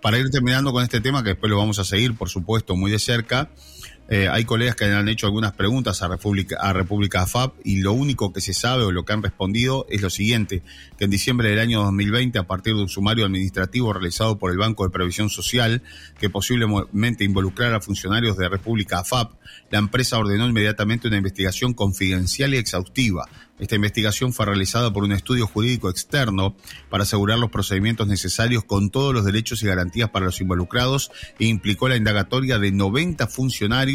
Para 0.00 0.18
ir 0.18 0.30
terminando 0.30 0.72
con 0.72 0.82
este 0.82 1.02
tema, 1.02 1.22
que 1.22 1.30
después 1.30 1.50
lo 1.50 1.58
vamos 1.58 1.78
a 1.78 1.84
seguir, 1.84 2.16
por 2.16 2.30
supuesto, 2.30 2.76
muy 2.76 2.90
de 2.90 2.98
cerca, 2.98 3.50
eh, 4.06 4.28
hay 4.30 4.44
colegas 4.44 4.76
que 4.76 4.84
han 4.84 5.08
hecho 5.08 5.26
algunas 5.26 5.52
preguntas 5.52 6.02
a 6.02 6.08
República, 6.08 6.56
a 6.60 6.74
República 6.74 7.22
AFAP 7.22 7.54
y 7.64 7.80
lo 7.80 7.94
único 7.94 8.34
que 8.34 8.42
se 8.42 8.52
sabe 8.52 8.84
o 8.84 8.92
lo 8.92 9.04
que 9.06 9.14
han 9.14 9.22
respondido 9.22 9.86
es 9.88 10.02
lo 10.02 10.10
siguiente, 10.10 10.62
que 10.98 11.06
en 11.06 11.10
diciembre 11.10 11.48
del 11.48 11.58
año 11.58 11.82
2020, 11.84 12.38
a 12.38 12.46
partir 12.46 12.74
de 12.74 12.82
un 12.82 12.88
sumario 12.88 13.24
administrativo 13.24 13.94
realizado 13.94 14.38
por 14.38 14.50
el 14.50 14.58
Banco 14.58 14.84
de 14.84 14.90
Previsión 14.90 15.30
Social, 15.30 15.82
que 16.18 16.28
posiblemente 16.28 17.24
involucrara 17.24 17.78
a 17.78 17.80
funcionarios 17.80 18.36
de 18.36 18.48
República 18.48 18.98
AFAP, 18.98 19.32
la 19.70 19.78
empresa 19.78 20.18
ordenó 20.18 20.46
inmediatamente 20.46 21.08
una 21.08 21.16
investigación 21.16 21.72
confidencial 21.72 22.52
y 22.52 22.58
exhaustiva. 22.58 23.26
Esta 23.58 23.76
investigación 23.76 24.32
fue 24.32 24.46
realizada 24.46 24.92
por 24.92 25.04
un 25.04 25.12
estudio 25.12 25.46
jurídico 25.46 25.88
externo 25.88 26.56
para 26.90 27.04
asegurar 27.04 27.38
los 27.38 27.50
procedimientos 27.50 28.08
necesarios 28.08 28.64
con 28.64 28.90
todos 28.90 29.14
los 29.14 29.24
derechos 29.24 29.62
y 29.62 29.66
garantías 29.66 30.10
para 30.10 30.26
los 30.26 30.40
involucrados 30.40 31.12
e 31.38 31.46
implicó 31.46 31.88
la 31.88 31.96
indagatoria 31.96 32.58
de 32.58 32.72
90 32.72 33.28
funcionarios 33.28 33.93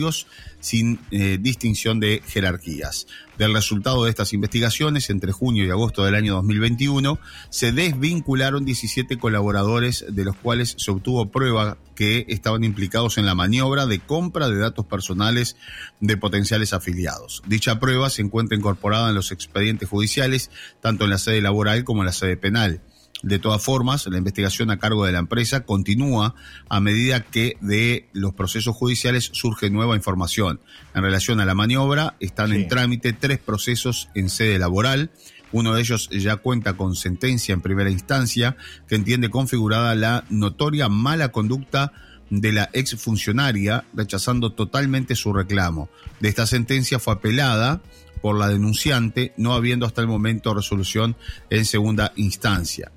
sin 0.59 0.99
eh, 1.12 1.38
distinción 1.39 1.99
de 1.99 2.21
jerarquías. 2.27 3.07
Del 3.38 3.53
resultado 3.53 4.03
de 4.03 4.09
estas 4.09 4.33
investigaciones, 4.33 5.09
entre 5.09 5.31
junio 5.31 5.65
y 5.65 5.69
agosto 5.69 6.03
del 6.03 6.15
año 6.15 6.35
2021, 6.35 7.19
se 7.49 7.71
desvincularon 7.71 8.65
17 8.65 9.17
colaboradores, 9.17 10.05
de 10.09 10.25
los 10.25 10.35
cuales 10.35 10.75
se 10.77 10.91
obtuvo 10.91 11.31
prueba 11.31 11.77
que 11.95 12.25
estaban 12.27 12.63
implicados 12.63 13.17
en 13.17 13.25
la 13.25 13.35
maniobra 13.35 13.85
de 13.85 13.99
compra 13.99 14.49
de 14.49 14.57
datos 14.57 14.85
personales 14.85 15.55
de 16.01 16.17
potenciales 16.17 16.73
afiliados. 16.73 17.41
Dicha 17.45 17.79
prueba 17.79 18.09
se 18.09 18.21
encuentra 18.21 18.57
incorporada 18.57 19.09
en 19.09 19.15
los 19.15 19.31
expedientes 19.31 19.88
judiciales, 19.88 20.51
tanto 20.81 21.05
en 21.05 21.12
la 21.12 21.17
sede 21.17 21.41
laboral 21.41 21.83
como 21.83 22.01
en 22.01 22.07
la 22.07 22.13
sede 22.13 22.38
penal. 22.38 22.81
De 23.21 23.38
todas 23.38 23.62
formas, 23.62 24.08
la 24.08 24.17
investigación 24.17 24.71
a 24.71 24.79
cargo 24.79 25.05
de 25.05 25.12
la 25.12 25.19
empresa 25.19 25.65
continúa 25.65 26.36
a 26.69 26.79
medida 26.79 27.21
que 27.21 27.58
de 27.60 28.08
los 28.13 28.34
procesos 28.34 28.75
judiciales 28.75 29.29
surge 29.34 29.69
nueva 29.69 29.97
información. 29.97 30.62
En 30.95 31.03
relación 31.03 31.41
a 31.41 31.45
la 31.45 31.53
maniobra, 31.53 32.15
están 32.21 32.53
en 32.53 32.69
trámite 32.69 33.12
tres 33.12 33.39
procesos 33.39 34.10
en 34.15 34.29
sede 34.29 34.58
laboral. 34.58 35.12
Uno 35.51 35.73
de 35.73 35.82
ellos 35.82 36.10
ya 36.12 36.38
cuenta 36.38 36.77
con 36.77 36.95
sentencia 36.95 37.51
en 37.53 37.62
primera 37.62 37.89
instancia 37.89 38.55
que 38.88 38.95
entiende 38.95 39.29
configurada 39.29 39.95
la 39.95 40.23
notoria 40.29 40.88
mala 40.88 41.29
conducta 41.29 41.91
de 42.29 42.53
la 42.53 42.69
exfuncionaria, 42.71 43.86
rechazando 43.93 44.53
totalmente 44.53 45.15
su 45.15 45.34
reclamo. 45.34 45.89
De 46.21 46.29
esta 46.29 46.45
sentencia 46.45 46.99
fue 46.99 47.15
apelada 47.15 47.82
por 48.21 48.38
la 48.38 48.47
denunciante, 48.47 49.34
no 49.36 49.53
habiendo 49.53 49.86
hasta 49.86 50.01
el 50.01 50.08
momento 50.08 50.53
resolución 50.53 51.17
en 51.49 51.65
segunda 51.65 52.13
instancia. 52.15 52.91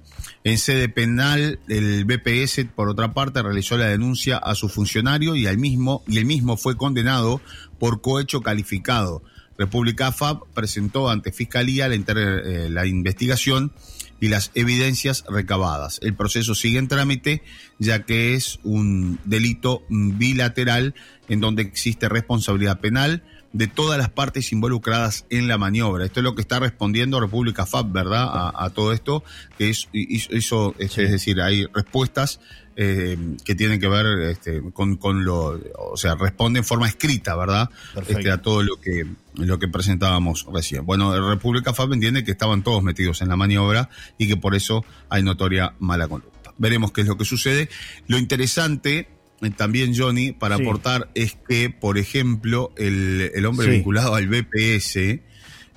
En 0.45 0.59
sede 0.59 0.89
penal, 0.89 1.61
el 1.69 2.05
BPS, 2.05 2.67
por 2.75 2.89
otra 2.89 3.15
parte, 3.15 3.43
realizó 3.43 3.77
la 3.77 3.87
denuncia 3.87 4.39
a 4.39 4.55
su 4.57 4.69
funcionario 4.69 5.37
y, 5.37 5.47
al 5.47 5.59
mismo, 5.59 6.03
y 6.09 6.19
el 6.19 6.25
mismo 6.25 6.57
fue 6.57 6.77
condenado 6.77 7.41
por 7.79 8.01
cohecho 8.01 8.41
calificado. 8.41 9.23
República 9.57 10.11
FAB 10.11 10.45
presentó 10.53 11.11
ante 11.11 11.31
Fiscalía 11.31 11.87
la, 11.87 11.95
eh, 11.95 12.69
la 12.71 12.87
investigación 12.87 13.73
y 14.21 14.29
las 14.29 14.51
evidencias 14.55 15.25
recabadas. 15.29 16.01
El 16.03 16.15
proceso 16.15 16.57
sigue 16.57 16.79
en 16.79 16.89
trámite, 16.89 17.43
ya 17.79 18.03
que 18.03 18.35
es 18.35 18.59
un 18.65 19.21
delito 19.25 19.85
bilateral 19.89 20.95
en 21.29 21.41
donde 21.41 21.63
existe 21.63 22.09
responsabilidad 22.09 22.81
penal 22.81 23.23
de 23.53 23.67
todas 23.67 23.99
las 23.99 24.09
partes 24.09 24.53
involucradas 24.53 25.27
en 25.31 25.47
la 25.47 25.59
maniobra. 25.59 26.05
Esto 26.05 26.21
es 26.21 26.25
lo 26.25 26.35
que 26.35 26.41
está 26.41 26.59
respondiendo 26.59 27.21
República 27.21 27.67
FAB, 27.67 27.93
¿verdad? 27.93 28.53
A, 28.55 28.71
todo 28.71 28.93
esto, 28.93 29.23
que 29.59 29.71
es, 29.71 29.89
hizo, 29.93 30.75
es, 30.79 30.97
decir, 30.97 31.41
hay 31.41 31.67
respuestas 31.67 32.41
eh, 32.77 33.19
que 33.45 33.55
tienen 33.55 33.79
que 33.79 33.89
ver 33.89 34.07
este, 34.31 34.63
con, 34.73 34.97
con, 34.97 35.25
lo, 35.25 35.61
o 35.79 35.97
sea, 35.97 36.15
responde 36.15 36.61
en 36.61 36.65
forma 36.65 36.89
escrita, 36.89 37.37
¿verdad? 37.37 37.69
Este, 38.09 38.31
a 38.31 38.41
todo 38.41 38.63
lo 38.63 38.81
que, 38.81 39.07
lo 39.35 39.59
que 39.59 39.69
presentábamos 39.69 40.47
recién. 40.51 40.87
Bueno, 40.87 41.29
República 41.29 41.75
FAB 41.75 41.93
entiende 41.93 42.25
que 42.25 42.31
estaban 42.31 42.63
todos 42.63 42.83
metidos 42.83 43.21
en 43.21 43.29
la 43.29 43.37
maniobra 43.37 43.91
y 44.17 44.29
que 44.29 44.37
por 44.39 44.55
eso 44.55 44.85
hay 45.11 45.23
notoria 45.23 45.75
mala 45.79 46.09
conducta. 46.09 46.55
Veremos 46.57 46.93
qué 46.93 47.03
es 47.03 47.07
lo 47.07 47.19
que 47.19 47.25
sucede. 47.25 47.69
Lo 48.07 48.19
interesante 48.19 49.09
también, 49.51 49.95
Johnny, 49.97 50.33
para 50.33 50.57
aportar 50.57 51.11
es 51.15 51.37
que, 51.49 51.71
por 51.71 51.99
ejemplo, 51.99 52.73
el, 52.77 53.33
el 53.35 53.47
hombre 53.47 53.69
vinculado 53.69 54.15
al 54.15 54.29
BPS, 54.29 55.21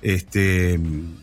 este, 0.02 0.78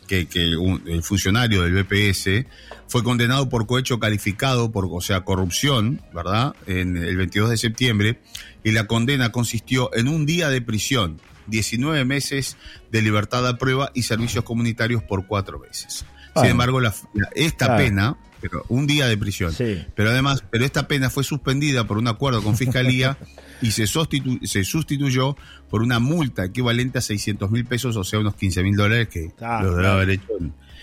que, 0.07 0.25
que 0.25 0.43
el 0.43 1.03
funcionario 1.03 1.63
del 1.63 1.83
BPS 1.83 2.45
fue 2.87 3.03
condenado 3.03 3.49
por 3.49 3.65
cohecho 3.65 3.99
calificado, 3.99 4.71
por, 4.71 4.87
o 4.91 5.01
sea, 5.01 5.21
corrupción, 5.21 6.01
¿verdad? 6.13 6.55
En 6.67 6.97
el 6.97 7.15
22 7.17 7.51
de 7.51 7.57
septiembre, 7.57 8.19
y 8.63 8.71
la 8.71 8.87
condena 8.87 9.31
consistió 9.31 9.89
en 9.95 10.07
un 10.07 10.25
día 10.25 10.49
de 10.49 10.61
prisión, 10.61 11.21
19 11.47 12.05
meses 12.05 12.57
de 12.91 13.01
libertad 13.01 13.47
a 13.47 13.57
prueba 13.57 13.91
y 13.93 14.03
servicios 14.03 14.43
comunitarios 14.43 15.03
por 15.03 15.27
cuatro 15.27 15.59
veces. 15.59 16.05
Sin 16.35 16.45
embargo, 16.45 16.79
la, 16.79 16.93
esta 17.35 17.77
pena 17.77 18.17
pero 18.43 18.65
un 18.67 18.85
día 18.85 19.07
de 19.07 19.17
prisión. 19.17 19.53
Pero 19.95 20.09
además, 20.09 20.43
pero 20.51 20.65
esta 20.65 20.85
pena 20.85 21.09
fue 21.09 21.23
suspendida 21.23 21.87
por 21.87 21.97
un 21.97 22.09
acuerdo 22.09 22.43
con 22.43 22.57
Fiscalía 22.57 23.17
y 23.61 23.71
se, 23.71 23.87
se 23.87 24.63
sustituyó 24.65 25.37
por 25.69 25.81
una 25.81 25.99
multa 25.99 26.43
equivalente 26.43 26.97
a 26.97 27.01
600 27.01 27.49
mil 27.49 27.63
pesos, 27.63 27.95
o 27.95 28.03
sea, 28.03 28.19
unos 28.19 28.35
15 28.35 28.63
mil 28.63 28.75
dólares 28.75 29.07
que 29.07 29.31
lo 29.39 29.75
debe 29.75 29.87
haber 29.87 30.09
hecho 30.09 30.27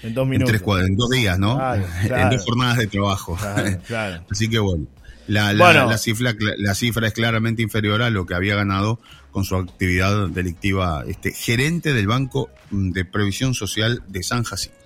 en, 0.02 0.14
dos 0.14 0.26
minutos. 0.26 0.54
En, 0.54 0.96
dos 0.96 1.10
días, 1.10 1.38
¿no? 1.38 1.60
en 2.02 2.30
dos 2.30 2.44
jornadas 2.46 2.78
de 2.78 2.86
trabajo. 2.86 3.36
Así 4.30 4.48
que 4.48 4.58
bueno. 4.58 4.86
La, 5.26 5.52
la, 5.52 5.96
cifra, 5.96 6.34
la 6.56 6.74
cifra 6.74 7.06
es 7.06 7.12
claramente 7.12 7.62
inferior 7.62 8.02
a 8.02 8.10
lo 8.10 8.26
que 8.26 8.34
había 8.34 8.56
ganado 8.56 8.98
con 9.30 9.44
su 9.44 9.54
actividad 9.54 10.28
delictiva 10.28 11.04
este 11.06 11.30
gerente 11.32 11.92
del 11.92 12.08
Banco 12.08 12.50
de 12.72 13.04
Previsión 13.04 13.54
Social 13.54 14.02
de 14.08 14.24
San 14.24 14.42
Jacinto. 14.42 14.76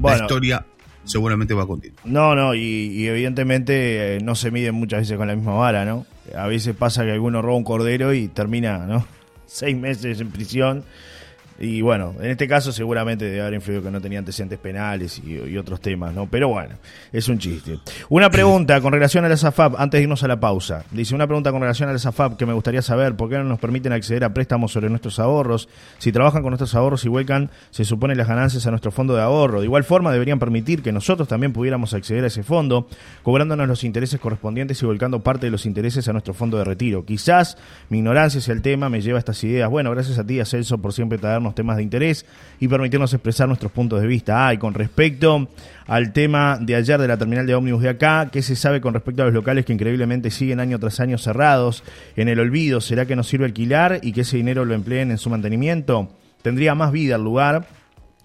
la 0.00 0.18
historia 0.18 0.66
seguramente 1.08 1.54
va 1.54 1.64
a 1.64 1.66
continuar. 1.66 2.00
No, 2.04 2.34
no, 2.34 2.54
y, 2.54 3.06
evidentemente 3.06 4.16
eh, 4.16 4.20
no 4.20 4.34
se 4.34 4.50
miden 4.50 4.74
muchas 4.74 5.00
veces 5.00 5.16
con 5.16 5.26
la 5.26 5.34
misma 5.34 5.54
vara, 5.54 5.84
¿no? 5.84 6.06
A 6.36 6.46
veces 6.46 6.76
pasa 6.76 7.04
que 7.04 7.12
alguno 7.12 7.42
roba 7.42 7.56
un 7.56 7.64
cordero 7.64 8.12
y 8.12 8.28
termina, 8.28 8.78
¿no? 8.86 9.06
Seis 9.46 9.76
meses 9.76 10.20
en 10.20 10.30
prisión 10.30 10.84
y 11.60 11.80
bueno, 11.80 12.14
en 12.20 12.30
este 12.30 12.46
caso 12.46 12.70
seguramente 12.70 13.24
debe 13.24 13.40
haber 13.40 13.54
influido 13.54 13.82
que 13.82 13.90
no 13.90 14.00
tenía 14.00 14.20
antecedentes 14.20 14.58
penales 14.58 15.20
y, 15.24 15.56
otros 15.58 15.80
temas, 15.80 16.14
¿no? 16.14 16.26
Pero 16.26 16.48
bueno, 16.48 16.76
es 17.12 17.28
un 17.28 17.38
chiste. 17.38 17.80
Una 18.08 18.30
pregunta 18.30 18.80
con 18.80 18.92
relación 18.92 19.24
a 19.24 19.28
la 19.28 19.36
SAFAP, 19.36 19.74
antes 19.76 19.98
de 19.98 20.02
irnos 20.02 20.22
a 20.22 20.28
la 20.28 20.38
pausa. 20.38 20.84
Dice, 20.92 21.16
una 21.16 21.26
pregunta 21.26 21.50
con 21.50 21.60
relación 21.60 21.88
a 21.88 21.92
la 21.92 21.98
SAFAP 21.98 22.36
que 22.36 22.46
me 22.46 22.52
gustaría 22.52 22.80
saber, 22.80 23.16
¿por 23.16 23.28
qué 23.28 23.38
no 23.38 23.44
nos 23.44 23.58
permiten 23.58 23.92
acceder 23.92 24.22
a 24.22 24.32
préstamos 24.32 24.70
sobre 24.70 24.88
nuestros 24.88 25.18
ahorros? 25.18 25.68
Si 25.98 26.12
trabajan 26.12 26.42
con 26.42 26.50
nuestros 26.50 26.76
ahorros 26.76 27.04
y 27.04 27.08
vuelcan, 27.08 27.50
se 27.70 27.84
supone 27.84 28.14
las 28.14 28.28
ganancias 28.28 28.66
a 28.66 28.70
nuestro 28.70 28.92
fondo 28.92 29.16
de 29.16 29.22
ahorro. 29.22 29.58
De 29.58 29.66
igual 29.66 29.82
forma, 29.82 30.12
deberían 30.12 30.38
permitir 30.38 30.82
que 30.82 30.92
nosotros 30.92 31.26
también 31.26 31.52
pudiéramos 31.52 31.92
acceder 31.92 32.22
a 32.22 32.28
ese 32.28 32.44
fondo, 32.44 32.86
cobrándonos 33.24 33.66
los 33.66 33.82
intereses 33.82 34.20
correspondientes 34.20 34.80
y 34.80 34.86
volcando 34.86 35.20
parte 35.20 35.46
de 35.46 35.50
los 35.50 35.66
intereses 35.66 36.06
a 36.06 36.12
nuestro 36.12 36.34
fondo 36.34 36.56
de 36.56 36.64
retiro. 36.64 37.04
Quizás 37.04 37.58
mi 37.88 37.98
ignorancia 37.98 38.38
hacia 38.38 38.52
el 38.52 38.62
tema 38.62 38.88
me 38.88 39.00
lleva 39.00 39.18
a 39.18 39.20
estas 39.20 39.42
ideas. 39.42 39.68
Bueno, 39.68 39.90
gracias 39.90 40.18
a 40.18 40.24
ti, 40.24 40.38
a 40.38 40.44
Celso, 40.44 40.78
por 40.78 40.92
siempre 40.92 41.18
traernos 41.18 41.47
temas 41.54 41.76
de 41.76 41.82
interés 41.82 42.26
y 42.60 42.68
permitirnos 42.68 43.12
expresar 43.12 43.48
nuestros 43.48 43.72
puntos 43.72 44.00
de 44.00 44.06
vista. 44.06 44.46
Ah, 44.46 44.54
y 44.54 44.58
con 44.58 44.74
respecto 44.74 45.48
al 45.86 46.12
tema 46.12 46.58
de 46.60 46.74
ayer 46.74 47.00
de 47.00 47.08
la 47.08 47.16
terminal 47.16 47.46
de 47.46 47.54
ómnibus 47.54 47.82
de 47.82 47.88
acá, 47.90 48.28
¿qué 48.30 48.42
se 48.42 48.56
sabe 48.56 48.80
con 48.80 48.94
respecto 48.94 49.22
a 49.22 49.26
los 49.26 49.34
locales 49.34 49.64
que 49.64 49.72
increíblemente 49.72 50.30
siguen 50.30 50.60
año 50.60 50.78
tras 50.78 51.00
año 51.00 51.18
cerrados 51.18 51.84
en 52.16 52.28
el 52.28 52.40
olvido? 52.40 52.80
¿Será 52.80 53.06
que 53.06 53.16
nos 53.16 53.28
sirve 53.28 53.46
alquilar 53.46 54.00
y 54.02 54.12
que 54.12 54.22
ese 54.22 54.36
dinero 54.36 54.64
lo 54.64 54.74
empleen 54.74 55.10
en 55.10 55.18
su 55.18 55.30
mantenimiento? 55.30 56.10
¿Tendría 56.42 56.74
más 56.74 56.92
vida 56.92 57.16
el 57.16 57.22
lugar? 57.22 57.77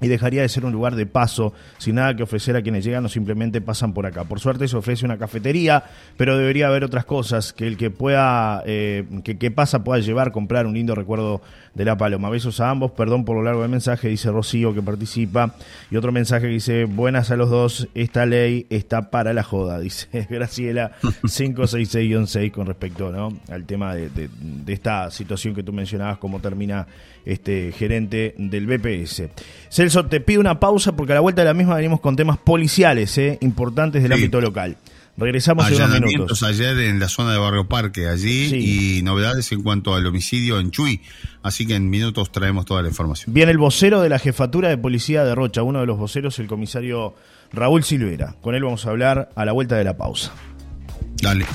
Y 0.04 0.08
dejaría 0.08 0.42
de 0.42 0.50
ser 0.50 0.66
un 0.66 0.72
lugar 0.72 0.96
de 0.96 1.06
paso 1.06 1.54
sin 1.78 1.96
nada 1.96 2.16
que 2.16 2.24
ofrecer 2.24 2.56
a 2.56 2.62
quienes 2.62 2.84
llegan 2.84 3.06
o 3.06 3.10
simplemente 3.10 3.62
pasan 3.62 3.94
por 3.94 4.06
acá. 4.06 4.26
Por 4.26 4.39
suerte 4.39 4.68
se 4.68 4.78
ofrece 4.78 5.06
una 5.06 5.18
cafetería, 5.18 5.86
pero 6.18 6.38
debería 6.38 6.68
haber 6.68 6.84
otras 6.84 7.06
cosas 7.06 7.54
que 7.54 7.66
el 7.66 7.78
que 7.78 7.89
pueda, 7.89 8.62
eh, 8.66 9.06
que, 9.24 9.52
pasa 9.52 9.84
pueda 9.84 10.02
llevar, 10.02 10.32
comprar 10.32 10.68
un 10.68 10.74
lindo 10.74 10.94
recuerdo 10.94 11.42
de 11.74 11.86
la 11.86 11.98
Paloma. 11.98 12.30
Besos 12.30 12.60
a 12.60 12.70
ambos, 12.70 12.92
perdón 12.92 13.26
por 13.26 13.38
lo 13.38 13.44
largo 13.44 13.62
del 13.62 13.72
mensaje, 13.72 14.10
dice 14.10 14.30
Rocío 14.30 14.74
que 14.74 14.82
participa. 14.82 15.56
Y 15.89 15.96
otro 15.96 16.12
mensaje 16.12 16.48
que 16.48 16.54
dice, 16.54 16.86
buenas 16.86 17.32
a 17.32 17.38
los 17.38 17.50
dos, 17.50 17.88
esta 17.96 18.26
ley 18.26 18.68
está 18.70 19.10
para 19.10 19.34
la 19.34 19.44
joda, 19.44 19.80
dice 19.84 20.28
Graciela 20.30 20.92
566-6 21.02 22.52
con 22.52 22.68
respecto 22.68 23.12
¿no? 23.12 23.38
al 23.50 23.63
tema 23.66 23.96
de, 23.96 24.10
de, 24.10 24.74
esta 24.74 25.10
situación 25.12 25.56
que 25.56 25.63
tú 25.63 25.72
mencionabas, 25.72 26.18
cómo 26.18 26.39
termina 26.39 26.88
este 27.26 27.72
gerente 27.72 28.36
del 28.38 28.68
BPS. 28.68 29.24
Celso, 29.70 29.92
te 30.10 30.19
pido 30.19 30.41
una 30.41 30.60
pausa 30.60 30.95
porque 30.95 31.13
a 31.13 31.15
la 31.15 31.21
vuelta 31.21 31.41
de 31.41 31.47
la 31.47 31.53
misma 31.53 31.75
venimos 31.75 31.99
con 31.99 32.15
temas 32.15 32.38
policiales 32.38 33.17
¿eh? 33.17 33.38
importantes 33.41 34.01
del 34.03 34.13
ámbito 34.13 34.41
local. 34.41 34.77
Regresamos 35.15 35.69
en 35.69 35.75
unos 35.75 36.01
minutos. 36.01 36.41
ayer 36.41 36.75
en 36.79 36.99
la 36.99 37.08
zona 37.08 37.34
de 37.34 37.38
Barrio 37.38 37.67
Parque, 37.67 38.08
allí, 38.08 38.97
y 38.97 39.03
novedades 39.03 39.51
en 39.51 39.62
cuanto 39.62 39.93
al 39.93 40.06
homicidio 40.08 40.60
en 40.60 40.71
Chuy. 40.71 41.01
Así 41.43 41.67
que 41.67 41.75
en 41.75 41.89
minutos 41.89 42.32
traemos 42.32 42.65
toda 42.65 42.82
la 42.82 42.88
información. 42.88 43.32
Viene 43.32 43.51
el 43.51 43.60
vocero 43.60 44.01
de 44.01 44.10
la 44.10 44.17
Jefatura 44.17 44.69
de 44.69 44.77
Policía 44.77 45.23
de 45.23 45.36
Rocha, 45.36 45.62
uno 45.62 45.82
de 45.82 45.86
los 45.86 45.99
voceros, 45.99 46.39
el 46.39 46.47
comisario 46.47 47.13
Raúl 47.51 47.84
Silvera. 47.84 48.36
Con 48.41 48.56
él 48.56 48.63
vamos 48.63 48.88
a 48.88 48.89
hablar 48.89 49.29
a 49.36 49.45
la 49.45 49.51
vuelta 49.51 49.75
de 49.75 49.84
la 49.84 49.95
pausa. 49.95 50.34
Dale. 51.21 51.45